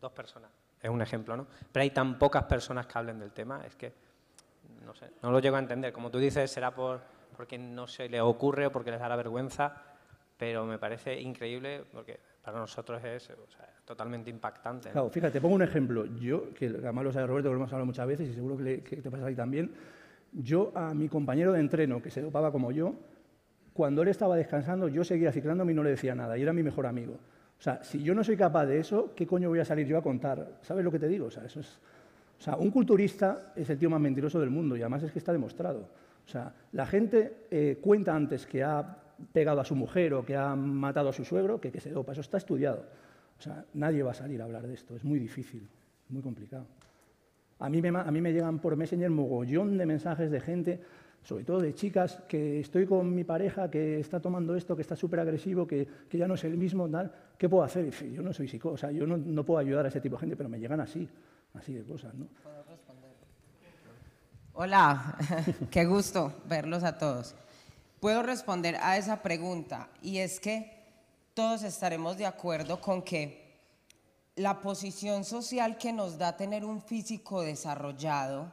dos 0.00 0.12
personas? 0.12 0.50
Es 0.86 0.90
un 0.90 1.02
ejemplo, 1.02 1.36
¿no? 1.36 1.48
Pero 1.72 1.82
hay 1.82 1.90
tan 1.90 2.16
pocas 2.16 2.44
personas 2.44 2.86
que 2.86 2.96
hablen 2.96 3.18
del 3.18 3.32
tema, 3.32 3.60
es 3.66 3.74
que, 3.74 3.92
no 4.84 4.94
sé, 4.94 5.06
no 5.20 5.32
lo 5.32 5.40
llego 5.40 5.56
a 5.56 5.58
entender. 5.58 5.92
Como 5.92 6.12
tú 6.12 6.18
dices, 6.18 6.48
será 6.48 6.72
por, 6.72 7.00
porque 7.36 7.58
no 7.58 7.88
se 7.88 8.08
le 8.08 8.20
ocurre 8.20 8.66
o 8.66 8.70
porque 8.70 8.92
les 8.92 9.00
da 9.00 9.08
la 9.08 9.16
vergüenza, 9.16 9.82
pero 10.36 10.64
me 10.64 10.78
parece 10.78 11.20
increíble 11.20 11.82
porque 11.92 12.20
para 12.40 12.60
nosotros 12.60 13.02
es 13.02 13.32
totalmente 13.84 14.30
impactante. 14.30 14.90
Claro, 14.90 15.10
fíjate, 15.10 15.40
pongo 15.40 15.56
un 15.56 15.62
ejemplo. 15.62 16.04
Yo, 16.20 16.54
que 16.54 16.66
además 16.66 17.04
lo 17.04 17.12
sabe 17.12 17.26
Roberto, 17.26 17.48
que 17.48 17.54
lo 17.54 17.58
hemos 17.58 17.72
hablado 17.72 17.86
muchas 17.86 18.06
veces 18.06 18.28
y 18.28 18.34
seguro 18.34 18.56
que, 18.56 18.84
que 18.84 19.02
te 19.02 19.10
pasa 19.10 19.26
ahí 19.26 19.34
también, 19.34 19.74
yo 20.30 20.70
a 20.76 20.94
mi 20.94 21.08
compañero 21.08 21.52
de 21.52 21.58
entreno, 21.58 22.00
que 22.00 22.12
se 22.12 22.22
dopaba 22.22 22.52
como 22.52 22.70
yo, 22.70 22.94
cuando 23.72 24.02
él 24.02 24.08
estaba 24.08 24.36
descansando, 24.36 24.86
yo 24.86 25.02
seguía 25.02 25.32
ciclándome 25.32 25.72
y 25.72 25.74
no 25.74 25.82
le 25.82 25.90
decía 25.90 26.14
nada, 26.14 26.38
y 26.38 26.42
era 26.42 26.52
mi 26.52 26.62
mejor 26.62 26.86
amigo. 26.86 27.18
O 27.58 27.62
sea, 27.62 27.82
si 27.82 28.02
yo 28.02 28.14
no 28.14 28.22
soy 28.22 28.36
capaz 28.36 28.66
de 28.66 28.78
eso, 28.78 29.12
¿qué 29.14 29.26
coño 29.26 29.48
voy 29.48 29.60
a 29.60 29.64
salir 29.64 29.86
yo 29.86 29.96
a 29.98 30.02
contar? 30.02 30.58
¿Sabes 30.62 30.84
lo 30.84 30.92
que 30.92 30.98
te 30.98 31.08
digo? 31.08 31.26
O 31.26 31.30
sea, 31.30 32.56
un 32.56 32.70
culturista 32.70 33.52
es 33.56 33.70
el 33.70 33.78
tío 33.78 33.88
más 33.88 34.00
mentiroso 34.00 34.38
del 34.38 34.50
mundo 34.50 34.76
y 34.76 34.82
además 34.82 35.02
es 35.02 35.12
que 35.12 35.18
está 35.18 35.32
demostrado. 35.32 35.88
O 36.26 36.28
sea, 36.28 36.52
la 36.72 36.86
gente 36.86 37.46
eh, 37.50 37.78
cuenta 37.80 38.14
antes 38.14 38.46
que 38.46 38.62
ha 38.62 38.98
pegado 39.32 39.60
a 39.60 39.64
su 39.64 39.74
mujer 39.74 40.12
o 40.14 40.24
que 40.24 40.36
ha 40.36 40.54
matado 40.54 41.08
a 41.08 41.12
su 41.12 41.24
suegro 41.24 41.60
que 41.60 41.72
que 41.72 41.80
se 41.80 41.90
dopa. 41.90 42.12
Eso 42.12 42.20
está 42.20 42.36
estudiado. 42.36 42.84
O 43.38 43.42
sea, 43.42 43.64
nadie 43.74 44.02
va 44.02 44.10
a 44.10 44.14
salir 44.14 44.40
a 44.42 44.44
hablar 44.44 44.66
de 44.66 44.74
esto. 44.74 44.96
Es 44.96 45.04
muy 45.04 45.18
difícil, 45.18 45.68
muy 46.08 46.22
complicado. 46.22 46.66
A 47.58 47.70
mí, 47.70 47.80
me, 47.80 47.88
a 47.88 48.10
mí 48.10 48.20
me 48.20 48.32
llegan 48.32 48.58
por 48.58 48.76
Messenger 48.76 49.10
mogollón 49.10 49.78
de 49.78 49.86
mensajes 49.86 50.30
de 50.30 50.40
gente, 50.40 50.80
sobre 51.26 51.42
todo 51.42 51.60
de 51.60 51.74
chicas, 51.74 52.22
que 52.28 52.60
estoy 52.60 52.86
con 52.86 53.12
mi 53.12 53.24
pareja, 53.24 53.68
que 53.68 53.98
está 53.98 54.20
tomando 54.20 54.54
esto, 54.54 54.76
que 54.76 54.82
está 54.82 54.94
súper 54.94 55.18
agresivo, 55.18 55.66
que, 55.66 55.86
que, 56.08 56.16
ya 56.16 56.28
no 56.28 56.34
es 56.34 56.44
el 56.44 56.56
mismo, 56.56 56.88
tal. 56.88 57.12
¿qué 57.36 57.48
puedo 57.48 57.64
hacer? 57.64 57.90
yo 58.12 58.22
no 58.22 58.32
soy 58.32 58.46
psicólogo, 58.46 58.78
sea, 58.78 58.92
yo 58.92 59.08
no, 59.08 59.16
no, 59.16 59.44
puedo 59.44 59.58
ayudar 59.58 59.86
a 59.86 59.88
ese 59.88 60.00
tipo 60.00 60.14
de 60.14 60.20
gente, 60.20 60.36
pero 60.36 60.48
me 60.48 60.60
llegan 60.60 60.80
así, 60.80 61.08
así 61.54 61.74
de 61.74 61.82
cosas, 61.82 62.14
¿no? 62.14 62.28
Hola, 64.52 65.18
qué 65.70 65.84
gusto 65.84 66.32
verlos 66.48 66.84
a 66.84 66.96
todos. 66.96 67.34
Puedo 67.98 68.22
responder 68.22 68.76
a 68.76 68.96
esa 68.96 69.20
pregunta 69.20 69.88
y 70.00 70.18
es 70.18 70.38
que 70.38 70.76
todos 71.34 71.64
estaremos 71.64 72.16
de 72.18 72.26
acuerdo 72.26 72.80
con 72.80 73.02
que 73.02 73.58
la 74.36 74.60
posición 74.60 75.24
social 75.24 75.76
que 75.76 75.92
nos 75.92 76.18
da 76.18 76.36
tener 76.36 76.64
un 76.64 76.80
físico 76.80 77.42
desarrollado, 77.42 78.52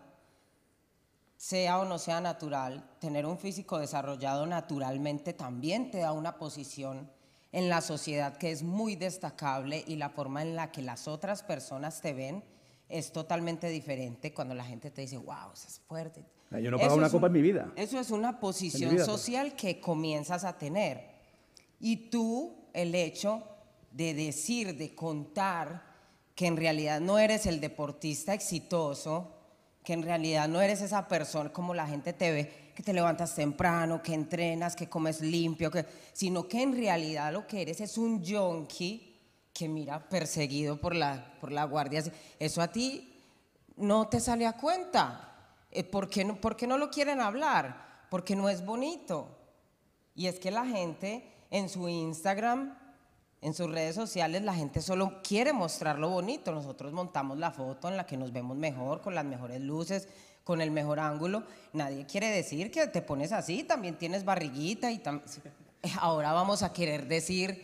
sea 1.43 1.77
o 1.79 1.83
no 1.83 1.99
sea 1.99 2.21
natural, 2.21 2.85
tener 2.99 3.25
un 3.25 3.37
físico 3.37 3.77
desarrollado 3.77 4.45
naturalmente 4.45 5.33
también 5.33 5.91
te 5.91 5.97
da 5.97 6.13
una 6.13 6.37
posición 6.37 7.11
en 7.51 7.67
la 7.67 7.81
sociedad 7.81 8.37
que 8.37 8.49
es 8.49 8.63
muy 8.63 8.95
destacable 8.95 9.83
y 9.85 9.97
la 9.97 10.09
forma 10.09 10.41
en 10.41 10.55
la 10.55 10.71
que 10.71 10.81
las 10.81 11.05
otras 11.09 11.43
personas 11.43 11.99
te 11.99 12.13
ven 12.13 12.45
es 12.87 13.11
totalmente 13.11 13.67
diferente 13.67 14.33
cuando 14.33 14.55
la 14.55 14.63
gente 14.63 14.89
te 14.89 15.01
dice, 15.01 15.17
wow, 15.17 15.51
eso 15.53 15.67
es 15.67 15.81
fuerte. 15.81 16.23
Yo 16.61 16.71
no 16.71 16.79
pago 16.79 16.95
una 16.95 17.09
copa 17.09 17.27
en 17.27 17.33
mi 17.33 17.41
vida. 17.41 17.73
Eso 17.75 17.99
es 17.99 18.09
una 18.09 18.39
posición 18.39 18.97
social 18.99 19.53
que 19.57 19.81
comienzas 19.81 20.45
a 20.45 20.57
tener. 20.57 21.09
Y 21.81 22.09
tú, 22.09 22.55
el 22.71 22.95
hecho 22.95 23.43
de 23.91 24.13
decir, 24.13 24.77
de 24.77 24.95
contar 24.95 25.83
que 26.35 26.47
en 26.47 26.55
realidad 26.55 27.01
no 27.01 27.19
eres 27.19 27.45
el 27.47 27.59
deportista 27.59 28.33
exitoso, 28.33 29.42
que 29.83 29.93
en 29.93 30.03
realidad 30.03 30.47
no 30.47 30.61
eres 30.61 30.81
esa 30.81 31.07
persona 31.07 31.51
como 31.51 31.73
la 31.73 31.87
gente 31.87 32.13
te 32.13 32.31
ve, 32.31 32.71
que 32.73 32.83
te 32.83 32.93
levantas 32.93 33.35
temprano, 33.35 34.01
que 34.01 34.13
entrenas, 34.13 34.75
que 34.75 34.87
comes 34.87 35.21
limpio, 35.21 35.69
que, 35.69 35.85
sino 36.13 36.47
que 36.47 36.61
en 36.61 36.75
realidad 36.75 37.33
lo 37.33 37.45
que 37.45 37.61
eres 37.61 37.81
es 37.81 37.97
un 37.97 38.23
yonki 38.23 39.13
que 39.53 39.67
mira 39.67 40.07
perseguido 40.09 40.79
por 40.79 40.95
la, 40.95 41.35
por 41.39 41.51
la 41.51 41.65
guardia. 41.65 42.03
Eso 42.39 42.61
a 42.61 42.69
ti 42.69 43.13
no 43.75 44.07
te 44.07 44.19
sale 44.19 44.47
a 44.47 44.53
cuenta. 44.53 45.29
Eh, 45.69 45.83
¿Por 45.83 46.09
qué, 46.09 46.25
no, 46.25 46.35
¿Por 46.39 46.55
qué 46.55 46.65
no 46.65 46.77
lo 46.77 46.89
quieren 46.89 47.19
hablar? 47.19 48.07
Porque 48.09 48.35
no 48.35 48.49
es 48.49 48.65
bonito. 48.65 49.37
Y 50.15 50.27
es 50.27 50.39
que 50.39 50.51
la 50.51 50.65
gente 50.65 51.27
en 51.51 51.69
su 51.69 51.89
Instagram 51.89 52.77
en 53.43 53.53
sus 53.53 53.69
redes 53.69 53.93
sociales 53.93 54.41
la 54.41 54.55
gente 54.55 54.81
solo 54.81 55.21
quiere 55.21 55.51
mostrar 55.51 55.99
lo 55.99 56.09
bonito. 56.09 56.51
Nosotros 56.53 56.93
montamos 56.93 57.37
la 57.37 57.51
foto 57.51 57.89
en 57.89 57.97
la 57.97 58.05
que 58.05 58.15
nos 58.15 58.31
vemos 58.31 58.55
mejor, 58.55 59.01
con 59.01 59.13
las 59.13 59.25
mejores 59.25 59.59
luces, 59.59 60.07
con 60.45 60.61
el 60.61 60.71
mejor 60.71 60.99
ángulo. 60.99 61.43
Nadie 61.73 62.05
quiere 62.05 62.29
decir 62.29 62.71
que 62.71 62.87
te 62.87 63.01
pones 63.01 63.33
así, 63.33 63.63
también 63.63 63.97
tienes 63.97 64.23
barriguita 64.23 64.91
y 64.91 65.01
ahora 65.99 66.31
vamos 66.31 66.63
a 66.63 66.71
querer 66.71 67.07
decir 67.07 67.63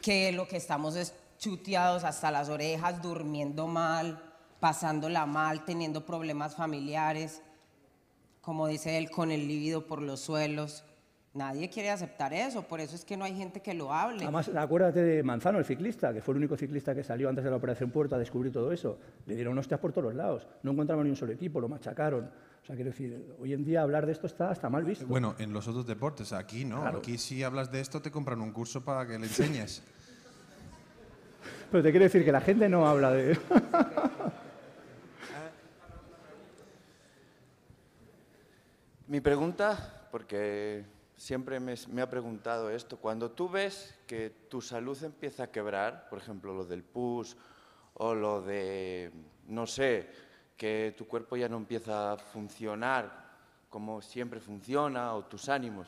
que 0.00 0.32
lo 0.32 0.48
que 0.48 0.56
estamos 0.56 0.96
es 0.96 1.14
chuteados 1.38 2.02
hasta 2.02 2.32
las 2.32 2.48
orejas, 2.48 3.00
durmiendo 3.00 3.68
mal, 3.68 4.20
pasándola 4.58 5.24
mal, 5.24 5.64
teniendo 5.64 6.04
problemas 6.04 6.56
familiares, 6.56 7.42
como 8.40 8.66
dice 8.66 8.98
él, 8.98 9.08
con 9.10 9.30
el 9.30 9.46
líbido 9.46 9.86
por 9.86 10.02
los 10.02 10.20
suelos. 10.20 10.82
Nadie 11.34 11.70
quiere 11.70 11.88
aceptar 11.88 12.34
eso, 12.34 12.62
por 12.62 12.78
eso 12.80 12.94
es 12.94 13.06
que 13.06 13.16
no 13.16 13.24
hay 13.24 13.34
gente 13.34 13.62
que 13.62 13.72
lo 13.72 13.90
hable. 13.90 14.22
Además, 14.22 14.50
acuérdate 14.54 15.02
de 15.02 15.22
Manzano, 15.22 15.58
el 15.58 15.64
ciclista, 15.64 16.12
que 16.12 16.20
fue 16.20 16.32
el 16.32 16.38
único 16.38 16.58
ciclista 16.58 16.94
que 16.94 17.02
salió 17.02 17.30
antes 17.30 17.42
de 17.42 17.48
la 17.50 17.56
Operación 17.56 17.90
Puerto 17.90 18.14
a 18.14 18.18
descubrir 18.18 18.52
todo 18.52 18.70
eso. 18.70 18.98
Le 19.24 19.34
dieron 19.34 19.56
hostias 19.56 19.80
por 19.80 19.92
todos 19.92 20.04
los 20.04 20.14
lados, 20.14 20.46
no 20.62 20.72
encontraron 20.72 21.04
ni 21.04 21.10
un 21.10 21.16
solo 21.16 21.32
equipo, 21.32 21.58
lo 21.58 21.70
machacaron. 21.70 22.30
O 22.62 22.66
sea, 22.66 22.76
quiero 22.76 22.90
decir, 22.90 23.34
hoy 23.40 23.54
en 23.54 23.64
día 23.64 23.80
hablar 23.80 24.04
de 24.04 24.12
esto 24.12 24.26
está, 24.26 24.50
hasta 24.50 24.68
mal 24.68 24.84
visto. 24.84 25.06
Bueno, 25.06 25.34
en 25.38 25.54
los 25.54 25.66
otros 25.66 25.86
deportes, 25.86 26.34
aquí 26.34 26.66
no. 26.66 26.86
Aquí 26.86 27.16
si 27.16 27.42
hablas 27.42 27.72
de 27.72 27.80
esto 27.80 28.02
te 28.02 28.10
compran 28.10 28.42
un 28.42 28.52
curso 28.52 28.84
para 28.84 29.06
que 29.06 29.18
le 29.18 29.26
enseñes. 29.26 29.82
Pero 31.70 31.82
te 31.82 31.90
quiero 31.90 32.04
decir 32.04 32.26
que 32.26 32.32
la 32.32 32.42
gente 32.42 32.68
no 32.68 32.86
habla 32.86 33.10
de... 33.10 33.38
Mi 39.08 39.20
pregunta, 39.20 40.08
porque 40.10 40.84
siempre 41.22 41.60
me, 41.60 42.02
ha 42.02 42.10
preguntado 42.10 42.68
esto. 42.68 42.96
Cuando 42.96 43.30
tú 43.30 43.48
ves 43.48 43.94
que 44.08 44.30
tu 44.48 44.60
salud 44.60 45.00
empieza 45.04 45.44
a 45.44 45.52
quebrar, 45.52 46.08
por 46.10 46.18
ejemplo, 46.18 46.52
lo 46.52 46.64
del 46.64 46.82
pus 46.82 47.36
o 47.94 48.12
lo 48.12 48.42
de, 48.42 49.12
no 49.46 49.64
sé, 49.68 50.10
que 50.56 50.92
tu 50.98 51.06
cuerpo 51.06 51.36
ya 51.36 51.48
no 51.48 51.58
empieza 51.58 52.14
a 52.14 52.16
funcionar 52.16 53.22
como 53.70 54.02
siempre 54.02 54.40
funciona 54.40 55.14
o 55.14 55.24
tus 55.24 55.48
ánimos, 55.48 55.86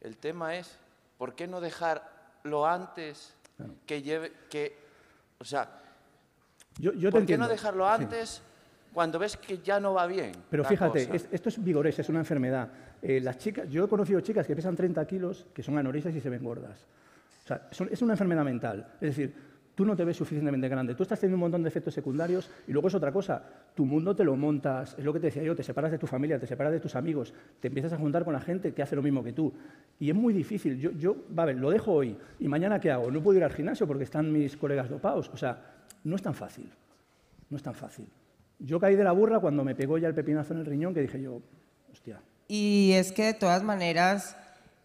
el 0.00 0.16
tema 0.16 0.56
es, 0.56 0.76
¿por 1.18 1.36
qué 1.36 1.46
no 1.46 1.60
dejarlo 1.60 2.66
antes 2.66 3.32
que 3.86 4.02
lleve, 4.02 4.32
que, 4.50 4.76
o 5.38 5.44
sea, 5.44 5.80
yo, 6.78 6.92
yo 6.92 7.10
¿por 7.12 7.24
qué 7.24 7.38
no 7.38 7.46
dejarlo 7.48 7.88
antes? 7.88 8.42
Cuando 8.94 9.18
ves 9.18 9.36
que 9.36 9.58
ya 9.58 9.80
no 9.80 9.92
va 9.92 10.06
bien. 10.06 10.32
Pero 10.48 10.64
fíjate, 10.64 11.10
esto 11.32 11.48
es 11.48 11.62
vigoresa, 11.62 12.00
es 12.00 12.08
una 12.08 12.20
enfermedad. 12.20 12.70
Eh, 13.02 13.20
las 13.20 13.36
chicas, 13.36 13.68
yo 13.68 13.84
he 13.84 13.88
conocido 13.88 14.20
chicas 14.20 14.46
que 14.46 14.54
pesan 14.54 14.76
30 14.76 15.04
kilos, 15.06 15.46
que 15.52 15.62
son 15.62 15.76
anoristas 15.76 16.14
y 16.14 16.20
se 16.20 16.30
ven 16.30 16.44
gordas. 16.44 16.86
O 17.44 17.46
sea, 17.46 17.68
es 17.90 18.00
una 18.00 18.14
enfermedad 18.14 18.44
mental. 18.44 18.86
Es 19.00 19.16
decir, 19.16 19.34
tú 19.74 19.84
no 19.84 19.96
te 19.96 20.04
ves 20.04 20.16
suficientemente 20.16 20.68
grande. 20.68 20.94
Tú 20.94 21.02
estás 21.02 21.18
teniendo 21.18 21.36
un 21.36 21.40
montón 21.40 21.62
de 21.62 21.68
efectos 21.68 21.92
secundarios 21.92 22.48
y 22.66 22.72
luego 22.72 22.88
es 22.88 22.94
otra 22.94 23.12
cosa. 23.12 23.42
Tu 23.74 23.84
mundo 23.84 24.14
te 24.14 24.24
lo 24.24 24.36
montas, 24.36 24.94
es 24.96 25.04
lo 25.04 25.12
que 25.12 25.18
te 25.18 25.26
decía 25.26 25.42
yo, 25.42 25.56
te 25.56 25.64
separas 25.64 25.90
de 25.90 25.98
tu 25.98 26.06
familia, 26.06 26.38
te 26.38 26.46
separas 26.46 26.72
de 26.72 26.80
tus 26.80 26.94
amigos, 26.94 27.34
te 27.60 27.68
empiezas 27.68 27.92
a 27.92 27.98
juntar 27.98 28.24
con 28.24 28.32
la 28.32 28.40
gente 28.40 28.72
que 28.72 28.82
hace 28.82 28.94
lo 28.94 29.02
mismo 29.02 29.24
que 29.24 29.32
tú. 29.32 29.52
Y 29.98 30.08
es 30.08 30.14
muy 30.14 30.32
difícil. 30.32 30.78
Yo, 30.78 30.92
yo 30.92 31.16
va 31.36 31.44
ver, 31.44 31.56
lo 31.56 31.70
dejo 31.70 31.92
hoy 31.92 32.16
y 32.38 32.46
mañana 32.46 32.78
¿qué 32.78 32.92
hago? 32.92 33.10
No 33.10 33.20
puedo 33.20 33.38
ir 33.38 33.44
al 33.44 33.52
gimnasio 33.52 33.86
porque 33.86 34.04
están 34.04 34.32
mis 34.32 34.56
colegas 34.56 34.88
dopados. 34.88 35.28
O 35.34 35.36
sea, 35.36 35.58
no 36.04 36.14
es 36.14 36.22
tan 36.22 36.34
fácil. 36.34 36.70
No 37.50 37.56
es 37.56 37.62
tan 37.62 37.74
fácil. 37.74 38.06
Yo 38.58 38.80
caí 38.80 38.96
de 38.96 39.04
la 39.04 39.12
burra 39.12 39.40
cuando 39.40 39.64
me 39.64 39.74
pegó 39.74 39.98
ya 39.98 40.08
el 40.08 40.14
pepinazo 40.14 40.54
en 40.54 40.60
el 40.60 40.66
riñón 40.66 40.94
que 40.94 41.00
dije 41.00 41.20
yo, 41.20 41.40
hostia. 41.92 42.20
Y 42.48 42.92
es 42.92 43.12
que 43.12 43.24
de 43.24 43.34
todas 43.34 43.62
maneras, 43.62 44.36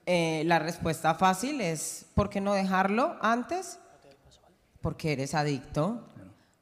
eh, 0.05 0.43
la 0.45 0.60
respuesta 0.60 1.13
fácil 1.15 1.62
es, 1.62 2.05
¿por 2.15 2.29
qué 2.29 2.41
no 2.41 2.53
dejarlo 2.53 3.15
antes? 3.21 3.79
Porque 4.82 5.13
eres 5.13 5.36
adicto. 5.36 6.08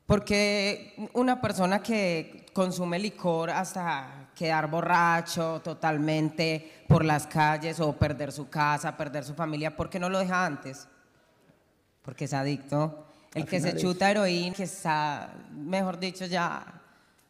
Porque 0.06 1.10
una 1.14 1.42
persona 1.42 1.84
que 1.84 2.46
consume 2.54 2.98
licor 2.98 3.50
hasta 3.50 4.30
quedar 4.34 4.70
borracho 4.70 5.62
totalmente 5.64 6.84
por 6.88 7.04
las 7.04 7.28
calles 7.28 7.80
o 7.80 7.94
perder 7.94 8.32
su 8.32 8.50
casa, 8.50 8.96
perder 8.96 9.24
su 9.24 9.34
familia, 9.34 9.76
¿por 9.76 9.90
qué 9.90 10.00
no 10.00 10.10
lo 10.10 10.20
deja 10.20 10.46
antes? 10.46 10.88
Porque 12.02 12.26
es 12.26 12.34
adicto. 12.34 13.06
El 13.34 13.46
que 13.46 13.60
se 13.60 13.76
chuta 13.76 14.10
heroína, 14.10 14.56
que 14.56 14.64
está, 14.64 15.34
mejor 15.52 16.00
dicho, 16.00 16.26
ya 16.26 16.77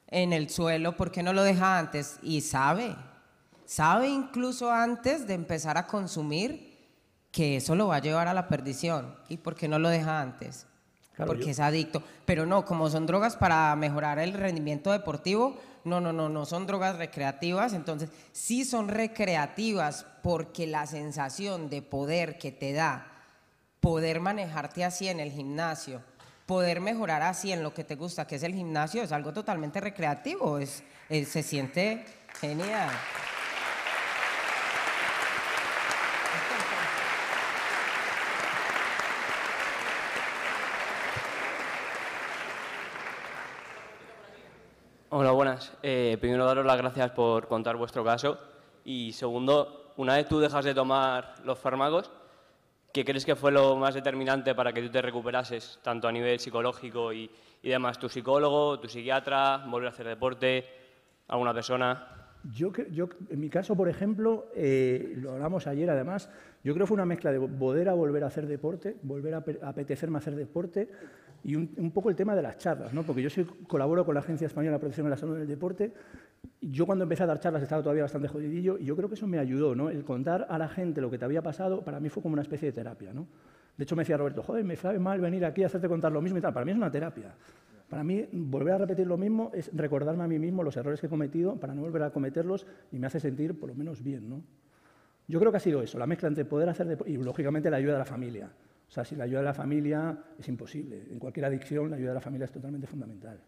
en 0.08 0.34
el 0.34 0.50
suelo, 0.50 0.96
¿por 0.96 1.12
qué 1.12 1.24
no 1.24 1.34
lo 1.34 1.44
deja 1.44 1.78
antes? 1.78 2.18
Y 2.22 2.42
sabe, 2.42 2.96
sabe 3.66 4.08
incluso 4.08 4.72
antes 4.72 5.28
de 5.28 5.34
empezar 5.34 5.78
a 5.78 5.88
consumir 5.88 6.68
que 7.32 7.58
eso 7.58 7.76
lo 7.76 7.88
va 7.88 7.98
a 7.98 8.02
llevar 8.02 8.28
a 8.28 8.34
la 8.34 8.48
perdición. 8.48 9.16
¿Y 9.30 9.38
por 9.38 9.56
qué 9.56 9.68
no 9.68 9.80
lo 9.80 9.90
deja 9.90 10.22
antes? 10.22 10.66
Porque 11.18 11.52
es 11.52 11.60
adicto. 11.60 12.02
Pero 12.26 12.46
no, 12.46 12.66
como 12.66 12.90
son 12.90 13.06
drogas 13.06 13.36
para 13.36 13.76
mejorar 13.76 14.20
el 14.20 14.34
rendimiento 14.34 14.92
deportivo, 14.92 15.58
no, 15.84 16.00
no, 16.00 16.14
no, 16.14 16.30
no 16.30 16.46
son 16.46 16.68
drogas 16.68 16.98
recreativas, 16.98 17.74
entonces 17.74 18.10
sí 18.32 18.66
son 18.66 18.90
recreativas 18.90 20.06
porque 20.22 20.68
la 20.68 20.86
sensación 20.86 21.70
de 21.70 21.82
poder 21.82 22.38
que 22.38 22.52
te 22.52 22.74
da 22.74 23.08
poder 23.80 24.20
manejarte 24.20 24.84
así 24.84 25.08
en 25.08 25.20
el 25.20 25.32
gimnasio, 25.32 26.02
poder 26.48 26.80
mejorar 26.80 27.22
así 27.24 27.52
en 27.52 27.62
lo 27.62 27.74
que 27.74 27.84
te 27.84 27.96
gusta, 27.96 28.26
que 28.26 28.38
es 28.38 28.44
el 28.44 28.54
gimnasio, 28.54 29.04
es 29.04 29.12
algo 29.12 29.34
totalmente 29.34 29.82
recreativo, 29.82 30.58
es, 30.58 30.82
se 31.10 31.44
siente 31.44 32.06
genial. 32.40 32.90
Hola, 45.10 45.32
buenas. 45.32 45.74
Eh, 45.84 46.18
primero, 46.22 46.46
daros 46.46 46.66
las 46.66 46.78
gracias 46.78 47.12
por 47.12 47.50
contar 47.50 47.76
vuestro 47.76 48.06
caso. 48.06 48.40
Y 48.86 49.12
segundo, 49.12 49.94
una 49.98 50.16
vez 50.16 50.30
tú 50.30 50.40
dejas 50.40 50.64
de 50.64 50.74
tomar 50.74 51.36
los 51.44 51.60
fármacos, 51.60 52.10
¿qué 52.98 53.06
crees 53.06 53.26
que 53.26 53.36
fue 53.36 53.52
lo 53.52 53.76
más 53.76 53.94
determinante 53.94 54.56
para 54.56 54.74
que 54.74 54.82
tú 54.82 54.90
te 54.90 55.04
recuperases, 55.04 55.78
tanto 55.84 56.08
a 56.08 56.12
nivel 56.12 56.40
psicológico 56.40 57.14
y, 57.14 57.30
y 57.62 57.70
demás? 57.70 58.00
¿Tu 58.00 58.10
psicólogo, 58.10 58.80
tu 58.80 58.88
psiquiatra, 58.88 59.64
volver 59.68 59.90
a 59.90 59.92
hacer 59.92 60.08
deporte, 60.08 60.66
alguna 61.28 61.54
persona? 61.54 62.08
Yo, 62.52 62.72
yo, 62.90 63.08
en 63.30 63.40
mi 63.40 63.50
caso, 63.50 63.76
por 63.76 63.88
ejemplo, 63.88 64.48
eh, 64.56 65.14
lo 65.18 65.34
hablamos 65.34 65.68
ayer 65.68 65.88
además, 65.92 66.32
yo 66.64 66.74
creo 66.74 66.86
que 66.86 66.88
fue 66.88 66.96
una 66.96 67.06
mezcla 67.06 67.32
de 67.32 67.40
poder 67.40 67.88
a 67.88 67.94
volver 67.94 68.24
a 68.24 68.28
hacer 68.28 68.48
deporte, 68.48 68.98
volver 69.04 69.36
a, 69.36 69.44
apetecerme 69.62 70.18
a 70.18 70.20
hacer 70.20 70.36
deporte 70.36 70.90
y 71.44 71.56
un, 71.56 71.92
poco 71.92 72.10
el 72.10 72.16
tema 72.16 72.36
de 72.36 72.42
las 72.42 72.58
charlas, 72.58 72.94
¿no? 72.94 73.04
porque 73.04 73.22
yo 73.22 73.30
soy, 73.30 73.46
colaboro 73.68 74.06
con 74.06 74.14
la 74.14 74.20
Agencia 74.20 74.48
Española 74.48 74.76
de 74.76 74.80
Protección 74.80 75.06
de 75.06 75.12
la 75.12 75.18
Salud 75.18 75.38
del 75.38 75.48
Deporte. 75.48 75.94
Yo 76.62 76.86
cuando 76.86 77.04
empecé 77.04 77.24
a 77.24 77.26
dar 77.26 77.40
charlas 77.40 77.64
estaba 77.64 77.82
todavía 77.82 78.04
bastante 78.04 78.28
jodidillo 78.28 78.78
y 78.78 78.86
yo 78.86 78.96
creo 78.96 79.08
que 79.08 79.16
eso 79.16 79.28
me 79.28 79.40
ayudó, 79.40 79.76
¿no? 79.76 79.90
el 79.90 80.04
contar 80.04 80.48
a 80.50 80.58
la 80.58 80.68
gente 80.68 81.02
lo 81.02 81.10
que 81.10 81.18
te 81.18 81.26
había 81.26 81.42
pasado, 81.42 81.82
para 81.82 82.00
mí 82.00 82.10
fue 82.10 82.22
como 82.22 82.34
una 82.34 82.42
especie 82.42 82.68
de 82.68 82.74
terapia. 82.74 83.14
¿no? 83.14 83.28
De 83.78 83.84
hecho 83.84 83.96
me 83.96 84.02
decía 84.02 84.18
Roberto, 84.18 84.44
joder, 84.44 84.66
me 84.66 84.76
sabe 84.76 85.00
mal 85.00 85.20
venir 85.20 85.46
aquí 85.46 85.64
a 85.64 85.68
hacerte 85.68 85.88
contar 85.88 86.12
lo 86.12 86.22
mismo 86.22 86.38
y 86.38 86.42
tal, 86.42 86.54
para 86.54 86.66
mí 86.66 86.72
es 86.72 86.78
una 86.78 86.92
terapia. 86.92 87.34
Para 87.90 88.04
mí, 88.04 88.28
volver 88.34 88.74
a 88.74 88.78
repetir 88.80 89.08
lo 89.08 89.18
mismo 89.18 89.52
es 89.54 89.72
recordarme 89.74 90.24
a 90.24 90.28
mí 90.28 90.38
mismo 90.38 90.62
los 90.62 90.76
errores 90.76 91.00
que 91.00 91.08
he 91.08 91.10
cometido 91.10 91.56
para 91.56 91.74
no 91.74 91.82
volver 91.82 92.04
a 92.04 92.10
cometerlos 92.10 92.68
y 92.92 93.00
me 93.00 93.08
hace 93.08 93.20
sentir 93.20 93.58
por 93.58 93.70
lo 93.70 93.76
menos 93.76 94.04
bien. 94.04 94.30
¿no? 94.30 94.42
Yo 95.28 95.40
creo 95.40 95.52
que 95.52 95.58
ha 95.58 95.62
sido 95.62 95.82
eso, 95.82 95.98
la 95.98 96.06
mezcla 96.06 96.28
entre 96.28 96.44
poder 96.44 96.68
hacer 96.68 96.98
y, 97.06 97.18
lógicamente, 97.18 97.70
la 97.70 97.78
ayuda 97.78 97.94
de 97.94 98.00
la 98.00 98.06
familia. 98.06 98.50
O 98.88 98.92
sea, 98.92 99.04
sin 99.04 99.18
la 99.18 99.26
ayuda 99.26 99.40
de 99.40 99.46
la 99.46 99.54
familia 99.54 100.18
es 100.40 100.48
imposible. 100.48 101.06
En 101.12 101.20
cualquier 101.20 101.46
adicción, 101.46 101.90
la 101.90 101.98
ayuda 101.98 102.10
de 102.10 102.16
la 102.16 102.22
familia 102.22 102.46
es 102.46 102.52
totalmente 102.52 102.88
fundamental. 102.88 103.40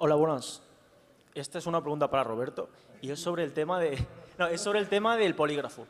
Hola, 0.00 0.14
buenas. 0.14 0.62
Esta 1.34 1.58
es 1.58 1.66
una 1.66 1.80
pregunta 1.80 2.08
para 2.08 2.22
Roberto 2.22 2.70
y 3.00 3.10
es 3.10 3.18
sobre 3.18 3.42
el 3.42 3.52
tema, 3.52 3.80
de, 3.80 3.98
es 4.50 4.60
sobre 4.60 4.78
el 4.78 4.88
tema 4.88 5.16
del 5.16 5.34
polígrafo. 5.34 5.88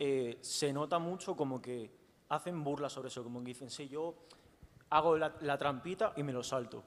Eh, 0.00 0.38
se 0.40 0.72
nota 0.72 0.98
mucho 0.98 1.36
como 1.36 1.62
que 1.62 1.90
hacen 2.28 2.64
burlas 2.64 2.92
sobre 2.92 3.06
eso, 3.06 3.22
como 3.22 3.38
que 3.40 3.46
dicen, 3.46 3.70
sí, 3.70 3.88
yo 3.88 4.16
hago 4.90 5.16
la, 5.16 5.58
trampita 5.58 6.12
y 6.16 6.24
me 6.24 6.32
lo 6.32 6.42
salto. 6.42 6.82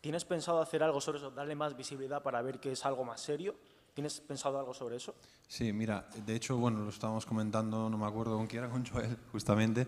¿Tienes 0.00 0.24
pensado 0.24 0.60
hacer 0.60 0.82
algo 0.82 1.00
sobre 1.00 1.18
eso, 1.18 1.30
darle 1.30 1.54
más 1.54 1.76
visibilidad 1.76 2.22
para 2.22 2.40
ver 2.42 2.60
que 2.60 2.72
es 2.72 2.84
algo 2.86 3.04
más 3.04 3.20
serio? 3.20 3.56
¿Tienes 3.94 4.20
pensado 4.20 4.58
algo 4.58 4.72
sobre 4.72 4.96
eso? 4.96 5.14
Sí, 5.48 5.72
mira, 5.72 6.08
de 6.24 6.36
hecho, 6.36 6.56
bueno, 6.56 6.80
lo 6.80 6.90
estábamos 6.90 7.26
comentando, 7.26 7.90
no 7.90 7.98
me 7.98 8.06
acuerdo 8.06 8.36
con 8.36 8.46
quién 8.46 8.62
era, 8.62 8.72
con 8.72 8.86
Joel, 8.90 9.16
justamente. 9.32 9.86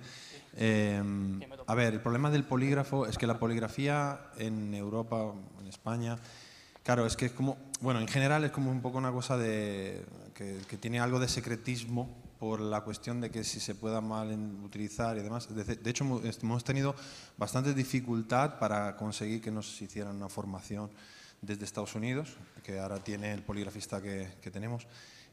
Eh, 0.57 1.01
a 1.67 1.75
ver, 1.75 1.95
el 1.95 2.01
problema 2.01 2.31
del 2.31 2.45
polígrafo 2.45 3.07
es 3.07 3.17
que 3.17 3.27
la 3.27 3.39
poligrafía 3.39 4.33
en 4.37 4.75
Europa, 4.75 5.33
en 5.61 5.67
España, 5.69 6.19
Claro, 6.83 7.07
es 7.07 7.17
que 7.17 7.27
es 7.27 7.33
como, 7.33 7.59
bueno, 7.81 8.01
en 8.01 8.09
general 8.09 8.45
es 8.45 8.51
como 8.51 8.71
un 8.71 8.81
poco 8.81 8.99
una 8.99 9.13
cosa 9.13 9.37
de, 9.37 10.05
que, 10.35 10.77
tiene 10.79 10.99
algo 10.99 11.21
de 11.21 11.29
secretismo 11.29 12.17
por 12.41 12.59
la 12.59 12.81
cuestión 12.81 13.21
de 13.21 13.31
que 13.31 13.45
si 13.45 13.61
se 13.61 13.75
pueda 13.75 14.01
mal 14.01 14.33
utilizar 14.65 15.17
y 15.19 15.21
demás. 15.21 15.55
De, 15.55 15.91
hecho, 15.91 16.05
hemos 16.43 16.65
tenido 16.65 16.97
bastante 17.37 17.75
dificultad 17.75 18.59
para 18.59 18.97
conseguir 18.97 19.43
que 19.43 19.51
nos 19.51 19.81
hicieran 19.83 20.17
una 20.17 20.31
formación 20.31 20.91
desde 21.43 21.67
Estados 21.67 21.95
Unidos, 21.95 22.39
que 22.65 22.81
ahora 22.81 22.99
tiene 23.05 23.35
el 23.35 23.43
poligrafista 23.43 24.01
que, 24.01 24.33
que 24.41 24.51
tenemos, 24.51 24.87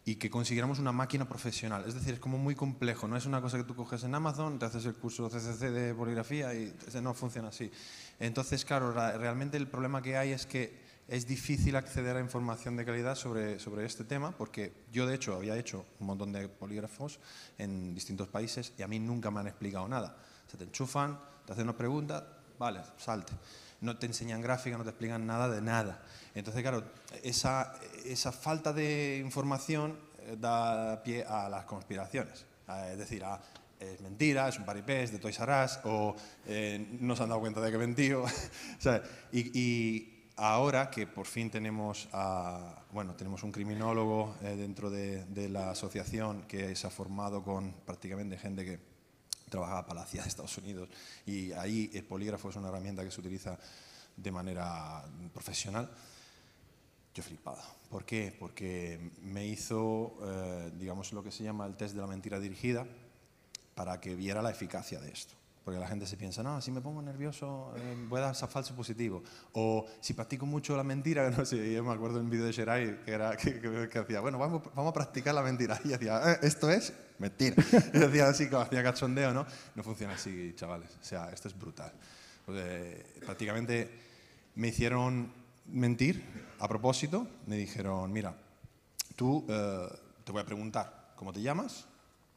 y 0.03 0.15
que 0.15 0.29
consiguiéramos 0.29 0.79
una 0.79 0.91
máquina 0.91 1.27
profesional. 1.27 1.85
Es 1.87 1.93
decir, 1.93 2.13
es 2.13 2.19
como 2.19 2.37
muy 2.37 2.55
complejo, 2.55 3.07
no 3.07 3.15
es 3.15 3.25
una 3.25 3.41
cosa 3.41 3.57
que 3.57 3.63
tú 3.63 3.73
coges 3.73 4.03
en 4.03 4.13
Amazon, 4.13 4.59
te 4.59 4.65
haces 4.65 4.85
el 4.85 4.95
curso 4.95 5.29
CCC 5.29 5.71
de 5.71 5.93
poligrafía 5.93 6.53
y 6.53 6.73
no 7.01 7.13
funciona 7.13 7.49
así. 7.49 7.71
Entonces, 8.19 8.65
claro, 8.65 8.91
realmente 8.91 9.55
el 9.55 9.67
problema 9.67 10.01
que 10.01 10.17
hay 10.17 10.31
es 10.31 10.45
que 10.45 10.86
es 11.07 11.25
difícil 11.25 11.75
acceder 11.75 12.17
a 12.17 12.19
información 12.19 12.75
de 12.75 12.85
calidad 12.85 13.15
sobre, 13.15 13.59
sobre 13.59 13.85
este 13.85 14.03
tema 14.03 14.31
porque 14.31 14.73
yo 14.91 15.07
de 15.07 15.15
hecho 15.15 15.35
había 15.35 15.55
hecho 15.55 15.85
un 15.99 16.07
montón 16.07 16.33
de 16.33 16.49
polígrafos 16.49 17.19
en 17.57 17.95
distintos 17.95 18.27
países 18.27 18.73
y 18.77 18.83
a 18.83 18.87
mí 18.87 18.99
nunca 18.99 19.31
me 19.31 19.39
han 19.39 19.47
explicado 19.47 19.87
nada. 19.87 20.17
Se 20.47 20.57
te 20.57 20.65
enchufan, 20.65 21.17
te 21.45 21.53
hacen 21.53 21.63
una 21.63 21.77
pregunta, 21.77 22.27
vale, 22.59 22.81
salte. 22.97 23.33
No 23.79 23.97
te 23.97 24.07
enseñan 24.07 24.41
gráfica, 24.41 24.77
no 24.77 24.83
te 24.83 24.89
explican 24.89 25.25
nada 25.25 25.47
de 25.47 25.61
nada. 25.61 26.03
Entonces, 26.33 26.61
claro, 26.61 26.83
esa, 27.23 27.73
esa 28.05 28.31
falta 28.31 28.73
de 28.73 29.21
información 29.23 29.97
eh, 30.19 30.35
da 30.39 31.01
pie 31.03 31.23
a 31.23 31.47
las 31.47 31.65
conspiraciones. 31.65 32.45
Es 32.91 32.97
decir, 32.97 33.23
a, 33.23 33.39
es 33.79 34.01
mentira, 34.01 34.49
es 34.49 34.57
un 34.57 34.65
paripés 34.65 35.11
de 35.11 35.19
Toys 35.19 35.39
R 35.39 35.53
o 35.85 36.15
eh, 36.47 36.97
no 36.99 37.15
se 37.15 37.23
han 37.23 37.29
dado 37.29 37.39
cuenta 37.39 37.61
de 37.61 37.71
que 37.71 37.77
y, 39.31 39.59
y 39.59 40.16
ahora 40.37 40.89
que 40.89 41.07
por 41.07 41.25
fin 41.25 41.49
tenemos, 41.49 42.07
bueno, 42.91 43.15
tenemos 43.15 43.43
un 43.43 43.51
criminólogo 43.51 44.35
eh, 44.41 44.55
dentro 44.55 44.89
de, 44.89 45.49
la 45.49 45.71
asociación 45.71 46.43
que 46.43 46.75
se 46.75 46.87
ha 46.87 46.89
formado 46.89 47.43
con 47.43 47.71
prácticamente 47.85 48.37
gente 48.37 48.63
que 48.63 48.79
trabaja 49.49 49.85
para 49.85 50.01
la 50.01 50.05
de 50.05 50.19
Estados 50.19 50.57
Unidos 50.57 50.89
y 51.25 51.51
ahí 51.53 51.89
el 51.93 52.03
polígrafo 52.03 52.49
es 52.49 52.55
una 52.55 52.69
herramienta 52.69 53.03
que 53.03 53.11
se 53.11 53.19
utiliza 53.19 53.57
de 54.15 54.31
manera 54.31 55.03
profesional, 55.33 55.89
yo 57.13 57.23
flipado. 57.23 57.61
¿Por 57.89 58.05
qué? 58.05 58.35
Porque 58.37 59.11
me 59.21 59.45
hizo, 59.47 60.17
eh, 60.23 60.71
digamos, 60.77 61.13
lo 61.13 61.23
que 61.23 61.31
se 61.31 61.43
llama 61.43 61.65
el 61.65 61.75
test 61.75 61.95
de 61.95 62.01
la 62.01 62.07
mentira 62.07 62.39
dirigida 62.39 62.85
para 63.73 63.99
que 64.01 64.15
viera 64.15 64.41
la 64.41 64.51
eficacia 64.51 64.99
de 64.99 65.11
esto. 65.11 65.35
Porque 65.67 65.81
la 65.81 65.87
gente 65.89 66.07
se 66.07 66.15
piensa, 66.15 66.41
no, 66.41 66.61
si 66.61 66.71
me 66.71 66.79
pongo 66.79 67.01
nervioso 67.01 67.73
eh, 67.75 68.05
voy 68.07 68.19
a 68.19 68.31
dar 68.31 68.35
falso 68.35 68.73
positivo. 68.73 69.21
O 69.51 69.85
si 69.99 70.13
practico 70.13 70.45
mucho 70.45 70.77
la 70.77 70.83
mentira, 70.85 71.29
no 71.37 71.43
sé, 71.43 71.73
yo 71.73 71.83
me 71.83 71.91
acuerdo 71.91 72.19
en 72.19 72.23
un 72.23 72.29
vídeo 72.31 72.45
de 72.45 72.53
Sherai 72.53 73.03
que, 73.03 73.11
era, 73.11 73.35
que, 73.35 73.89
que, 73.91 73.99
hacía, 73.99 74.21
bueno, 74.21 74.39
vamos, 74.39 74.61
vamos, 74.73 74.91
a 74.91 74.93
practicar 74.93 75.35
la 75.35 75.41
mentira. 75.41 75.77
Y 75.83 75.89
decía, 75.89 76.21
eh, 76.23 76.39
esto 76.43 76.69
es 76.69 76.93
mentira. 77.19 77.57
Y 77.93 77.99
decía 77.99 78.29
así, 78.29 78.47
como 78.47 78.61
hacía 78.61 78.81
cachondeo, 78.81 79.33
¿no? 79.33 79.45
No 79.75 79.83
funciona 79.83 80.13
así, 80.13 80.53
chavales. 80.55 80.89
O 81.01 81.03
sea, 81.03 81.31
esto 81.31 81.49
es 81.49 81.59
brutal. 81.59 81.91
Porque 82.45 83.05
prácticamente 83.25 83.91
me 84.55 84.69
hicieron 84.69 85.29
mentir 85.65 86.23
a 86.59 86.67
propósito. 86.69 87.27
Me 87.45 87.57
dijeron, 87.57 88.09
mira, 88.13 88.33
tú 89.17 89.45
eh, 89.49 89.89
te 90.23 90.31
voy 90.31 90.43
a 90.43 90.45
preguntar 90.45 91.11
cómo 91.17 91.33
te 91.33 91.41
llamas. 91.41 91.87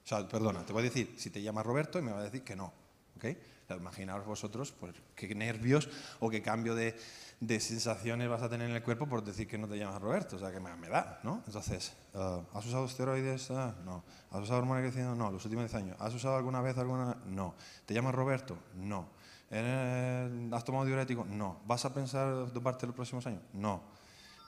O 0.05 0.09
sea, 0.09 0.27
perdona, 0.27 0.67
te 0.67 0.73
voy 0.73 0.81
a 0.81 0.85
decir 0.87 1.15
si 1.17 1.31
te 1.31 1.41
llamas 1.41 1.65
Roberto 1.65 2.01
y 2.01 2.03
me 2.03 2.11
va 2.11 2.19
a 2.19 2.25
decir 2.25 2.43
que 2.43 2.57
no. 2.57 2.80
¿Okay? 3.21 3.37
imaginaos 3.77 4.27
vosotros 4.27 4.73
pues, 4.73 4.95
qué 5.15 5.35
nervios 5.35 5.89
o 6.19 6.31
qué 6.31 6.43
cambio 6.43 6.75
de, 6.75 6.99
de, 7.41 7.61
sensaciones 7.61 8.29
vas 8.29 8.43
a 8.43 8.49
tener 8.49 8.69
en 8.69 8.75
el 8.75 8.83
cuerpo 8.83 9.07
por 9.07 9.23
decir 9.23 9.47
que 9.47 9.59
no 9.59 9.69
te 9.69 9.79
llamas 9.79 10.01
Roberto, 10.01 10.37
o 10.37 10.39
sea, 10.39 10.51
que 10.51 10.61
me, 10.61 10.89
da, 10.89 11.21
¿no? 11.23 11.43
Entonces, 11.47 11.93
uh, 12.15 12.43
¿has 12.57 12.67
usado 12.67 12.87
esteroides? 12.87 13.51
Ah, 13.51 13.75
no. 13.85 14.03
¿Has 14.31 14.41
usado 14.41 14.59
hormona 14.59 14.81
creciendo? 14.81 15.15
No, 15.15 15.31
los 15.31 15.45
últimos 15.45 15.71
10 15.71 15.75
años. 15.75 15.97
¿Has 16.01 16.15
usado 16.15 16.37
alguna 16.37 16.61
vez 16.61 16.77
alguna? 16.79 17.17
No. 17.27 17.55
¿Te 17.87 17.95
llamas 17.95 18.15
Roberto? 18.15 18.59
No. 18.75 19.09
¿Has 19.51 20.65
tomado 20.65 20.85
diurético? 20.87 21.25
No. 21.25 21.61
¿Vas 21.67 21.85
a 21.85 21.93
pensar 21.93 22.53
doparte 22.53 22.87
los 22.87 22.95
próximos 22.95 23.27
años? 23.27 23.43
No. 23.53 23.83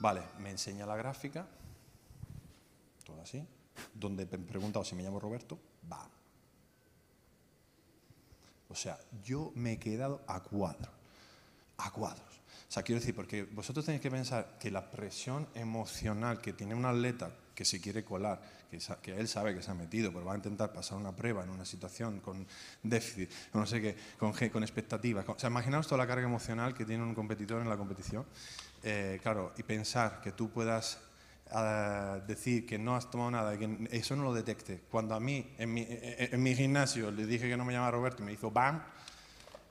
Vale, 0.01 0.23
me 0.41 0.51
enseña 0.51 0.87
la 0.87 0.97
gráfica, 0.97 1.47
todo 3.05 3.21
así, 3.23 3.47
donde 3.95 4.27
me 4.27 4.39
preguntado 4.39 4.85
si 4.85 4.97
me 4.97 5.03
llamo 5.03 5.21
Roberto, 5.21 5.59
va, 5.91 6.09
o 8.73 8.75
sea, 8.75 8.99
yo 9.23 9.53
me 9.55 9.73
he 9.73 9.79
quedado 9.79 10.23
a 10.27 10.41
cuadros, 10.41 10.91
a 11.77 11.91
cuadros. 11.91 12.33
O 12.69 12.73
sea, 12.73 12.83
quiero 12.83 13.01
decir, 13.01 13.15
porque 13.15 13.45
vosotros 13.45 13.85
tenéis 13.85 14.01
que 14.01 14.11
pensar 14.11 14.57
que 14.59 14.71
la 14.71 14.91
presión 14.91 15.47
emocional 15.55 16.41
que 16.41 16.55
tiene 16.55 16.75
un 16.75 16.87
atleta 16.87 17.31
que 17.55 17.67
se 17.67 17.83
quiere 17.83 18.03
colar, 18.03 18.41
que, 19.03 19.13
él 19.15 19.29
sabe 19.29 19.55
que 19.55 19.63
se 19.63 19.71
ha 19.71 19.75
metido, 19.75 20.11
pero 20.11 20.25
va 20.25 20.33
a 20.33 20.37
intentar 20.37 20.73
pasar 20.73 20.97
una 20.97 21.15
prueba 21.15 21.45
en 21.45 21.51
una 21.51 21.67
situación 21.67 22.21
con 22.21 22.47
déficit, 22.83 23.31
no 23.53 23.67
sé 23.67 23.83
qué, 23.83 23.97
con, 24.19 24.33
con 24.33 24.63
expectativas. 24.63 25.29
o 25.29 25.39
sea, 25.39 25.51
imaginaos 25.51 25.87
toda 25.87 25.99
la 25.99 26.07
carga 26.07 26.25
emocional 26.25 26.73
que 26.73 26.87
tiene 26.87 27.03
un 27.03 27.15
competidor 27.15 27.61
en 27.61 27.69
la 27.69 27.77
competición. 27.77 28.25
Eh, 28.83 29.21
claro, 29.23 29.53
y 29.59 29.63
pensar 29.63 30.23
que 30.23 30.33
tú 30.33 30.51
puedas 30.51 30.99
a 31.53 32.21
decir 32.27 32.67
que 32.67 32.79
no 32.79 32.97
has 32.97 33.11
tomado 33.11 33.31
nada, 33.31 33.59
que 33.59 33.89
eso 33.91 34.17
no 34.17 34.25
lo 34.25 34.35
detecte. 34.35 34.83
Cuando 34.91 35.15
a 35.15 35.21
mí, 35.21 35.55
en 35.59 35.73
mi, 35.73 35.87
en 35.89 36.43
mi 36.43 36.55
gimnasio, 36.55 37.11
le 37.11 37.27
dije 37.27 37.49
que 37.49 37.57
no 37.57 37.65
me 37.65 37.73
llamaba 37.73 37.91
Roberto 37.91 38.23
y 38.23 38.27
me 38.27 38.33
hizo 38.33 38.51
¡bam! 38.51 38.83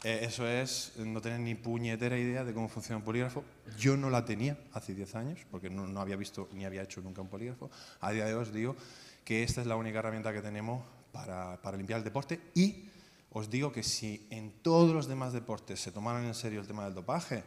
Eh, 0.03 0.21
eso 0.23 0.47
es 0.47 0.93
no 0.97 1.21
tener 1.21 1.39
ni 1.39 1.53
puñetera 1.53 2.17
idea 2.17 2.43
de 2.43 2.53
cómo 2.53 2.67
funciona 2.67 2.97
un 2.97 3.03
polígrafo. 3.03 3.43
Yo 3.77 3.95
no 3.97 4.09
la 4.09 4.25
tenía 4.25 4.57
hace 4.73 4.95
10 4.95 5.15
años, 5.15 5.39
porque 5.51 5.69
no, 5.69 5.85
no, 5.85 6.01
había 6.01 6.15
visto 6.15 6.49
ni 6.53 6.65
había 6.65 6.81
hecho 6.83 7.01
nunca 7.01 7.21
un 7.21 7.29
polígrafo. 7.29 7.69
A 7.99 8.11
día 8.11 8.25
de 8.25 8.33
hoy 8.33 8.41
os 8.41 8.51
digo 8.51 8.75
que 9.23 9.43
esta 9.43 9.61
es 9.61 9.67
la 9.67 9.75
única 9.75 9.99
herramienta 9.99 10.33
que 10.33 10.41
tenemos 10.41 10.83
para, 11.11 11.61
para 11.61 11.77
limpiar 11.77 11.99
el 11.99 12.03
deporte 12.03 12.39
y 12.55 12.89
os 13.31 13.49
digo 13.49 13.71
que 13.71 13.83
si 13.83 14.27
en 14.29 14.51
todos 14.61 14.93
los 14.93 15.07
demás 15.07 15.33
deportes 15.33 15.79
se 15.79 15.91
tomaran 15.91 16.25
en 16.25 16.33
serio 16.33 16.61
el 16.61 16.67
tema 16.67 16.85
del 16.85 16.95
dopaje, 16.95 17.43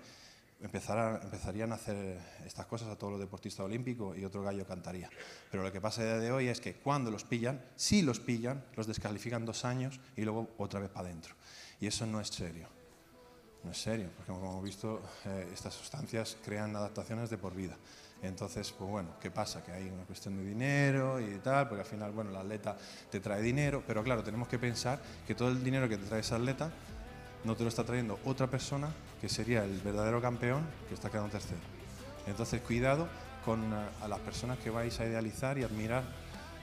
empezarían 0.65 1.73
a 1.73 1.75
hacer 1.75 2.19
estas 2.45 2.67
cosas 2.67 2.89
a 2.89 2.97
todos 2.97 3.13
los 3.13 3.21
deportistas 3.21 3.65
olímpicos 3.65 4.17
y 4.17 4.25
otro 4.25 4.43
gallo 4.43 4.67
cantaría. 4.67 5.11
Pero 5.51 5.63
lo 5.63 5.71
que 5.71 5.81
pasa 5.81 6.03
a 6.03 6.05
día 6.05 6.19
de 6.19 6.33
hoy 6.33 6.49
es 6.49 6.61
que 6.61 6.75
cuando 6.75 7.11
los 7.11 7.25
pillan, 7.25 7.63
si 7.77 8.03
los 8.03 8.21
pillan, 8.21 8.65
los 8.75 8.87
descalifican 8.87 9.45
dos 9.45 9.65
años 9.65 10.01
y 10.17 10.23
luego 10.23 10.51
otra 10.59 10.81
vez 10.81 10.91
para 10.91 11.09
adentro. 11.09 11.35
Y 11.81 11.87
eso 11.87 12.07
no 12.07 12.21
es 12.21 12.29
serio. 12.29 12.69
No 13.63 13.71
es 13.71 13.79
serio, 13.79 14.11
porque 14.17 14.31
como 14.31 14.51
hemos 14.51 14.65
visto, 14.65 15.03
eh, 15.25 15.49
estas 15.53 15.73
sustancias 15.73 16.37
crean 16.45 16.75
adaptaciones 16.77 17.31
de 17.31 17.39
por 17.39 17.55
vida. 17.55 17.77
Entonces, 18.23 18.73
pues 18.73 18.91
bueno, 18.91 19.17
¿qué 19.21 19.31
pasa? 19.31 19.63
Que 19.63 19.73
hay 19.73 19.89
una 19.89 20.05
cuestión 20.05 20.37
de 20.37 20.45
dinero 20.45 21.21
y 21.21 21.39
tal, 21.39 21.69
porque 21.69 21.83
al 21.83 21.87
final, 21.87 22.13
bueno, 22.13 22.31
el 22.31 22.37
atleta 22.37 22.77
te 23.11 23.21
trae 23.21 23.43
dinero, 23.43 23.83
pero 23.87 24.03
claro, 24.03 24.23
tenemos 24.23 24.49
que 24.49 24.59
pensar 24.59 25.01
que 25.27 25.35
todo 25.35 25.49
el 25.49 25.63
dinero 25.63 25.89
que 25.89 25.99
te 25.99 26.07
trae 26.07 26.21
ese 26.21 26.35
atleta 26.35 26.71
no 27.45 27.55
te 27.55 27.63
lo 27.63 27.69
está 27.69 27.85
trayendo 27.85 28.19
otra 28.25 28.47
persona 28.47 28.89
que 29.21 29.29
sería 29.29 29.65
el 29.65 29.81
verdadero 29.81 30.21
campeón 30.21 30.67
que 30.89 30.95
está 30.95 31.11
quedando 31.11 31.31
tercero. 31.31 31.61
Entonces, 32.27 32.61
cuidado 32.63 33.09
con 33.45 33.63
eh, 33.73 33.77
a 34.03 34.09
las 34.09 34.21
personas 34.21 34.59
que 34.59 34.71
vais 34.71 34.99
a 35.01 35.05
idealizar 35.05 35.59
y 35.59 35.65
admirar, 35.65 36.03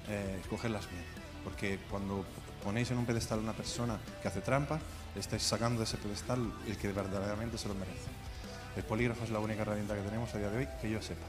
eh, 0.07 0.39
escogerlas 0.41 0.89
bien, 0.89 1.03
porque 1.43 1.79
cuando 1.89 2.25
ponéis 2.63 2.89
en 2.91 2.97
un 2.97 3.05
pedestal 3.05 3.39
a 3.39 3.41
una 3.41 3.53
persona 3.53 3.99
que 4.21 4.27
hace 4.27 4.41
trampas, 4.41 4.81
estáis 5.15 5.43
sacando 5.43 5.79
de 5.79 5.85
ese 5.85 5.97
pedestal 5.97 6.51
el 6.67 6.77
que 6.77 6.91
verdaderamente 6.91 7.57
se 7.57 7.67
lo 7.67 7.75
merece. 7.75 8.09
El 8.75 8.83
polígrafo 8.83 9.23
es 9.23 9.29
la 9.29 9.39
única 9.39 9.61
herramienta 9.61 9.95
que 9.95 10.01
tenemos 10.01 10.33
a 10.33 10.37
día 10.37 10.49
de 10.49 10.57
hoy 10.57 10.67
que 10.81 10.89
yo 10.89 11.01
sepa. 11.01 11.25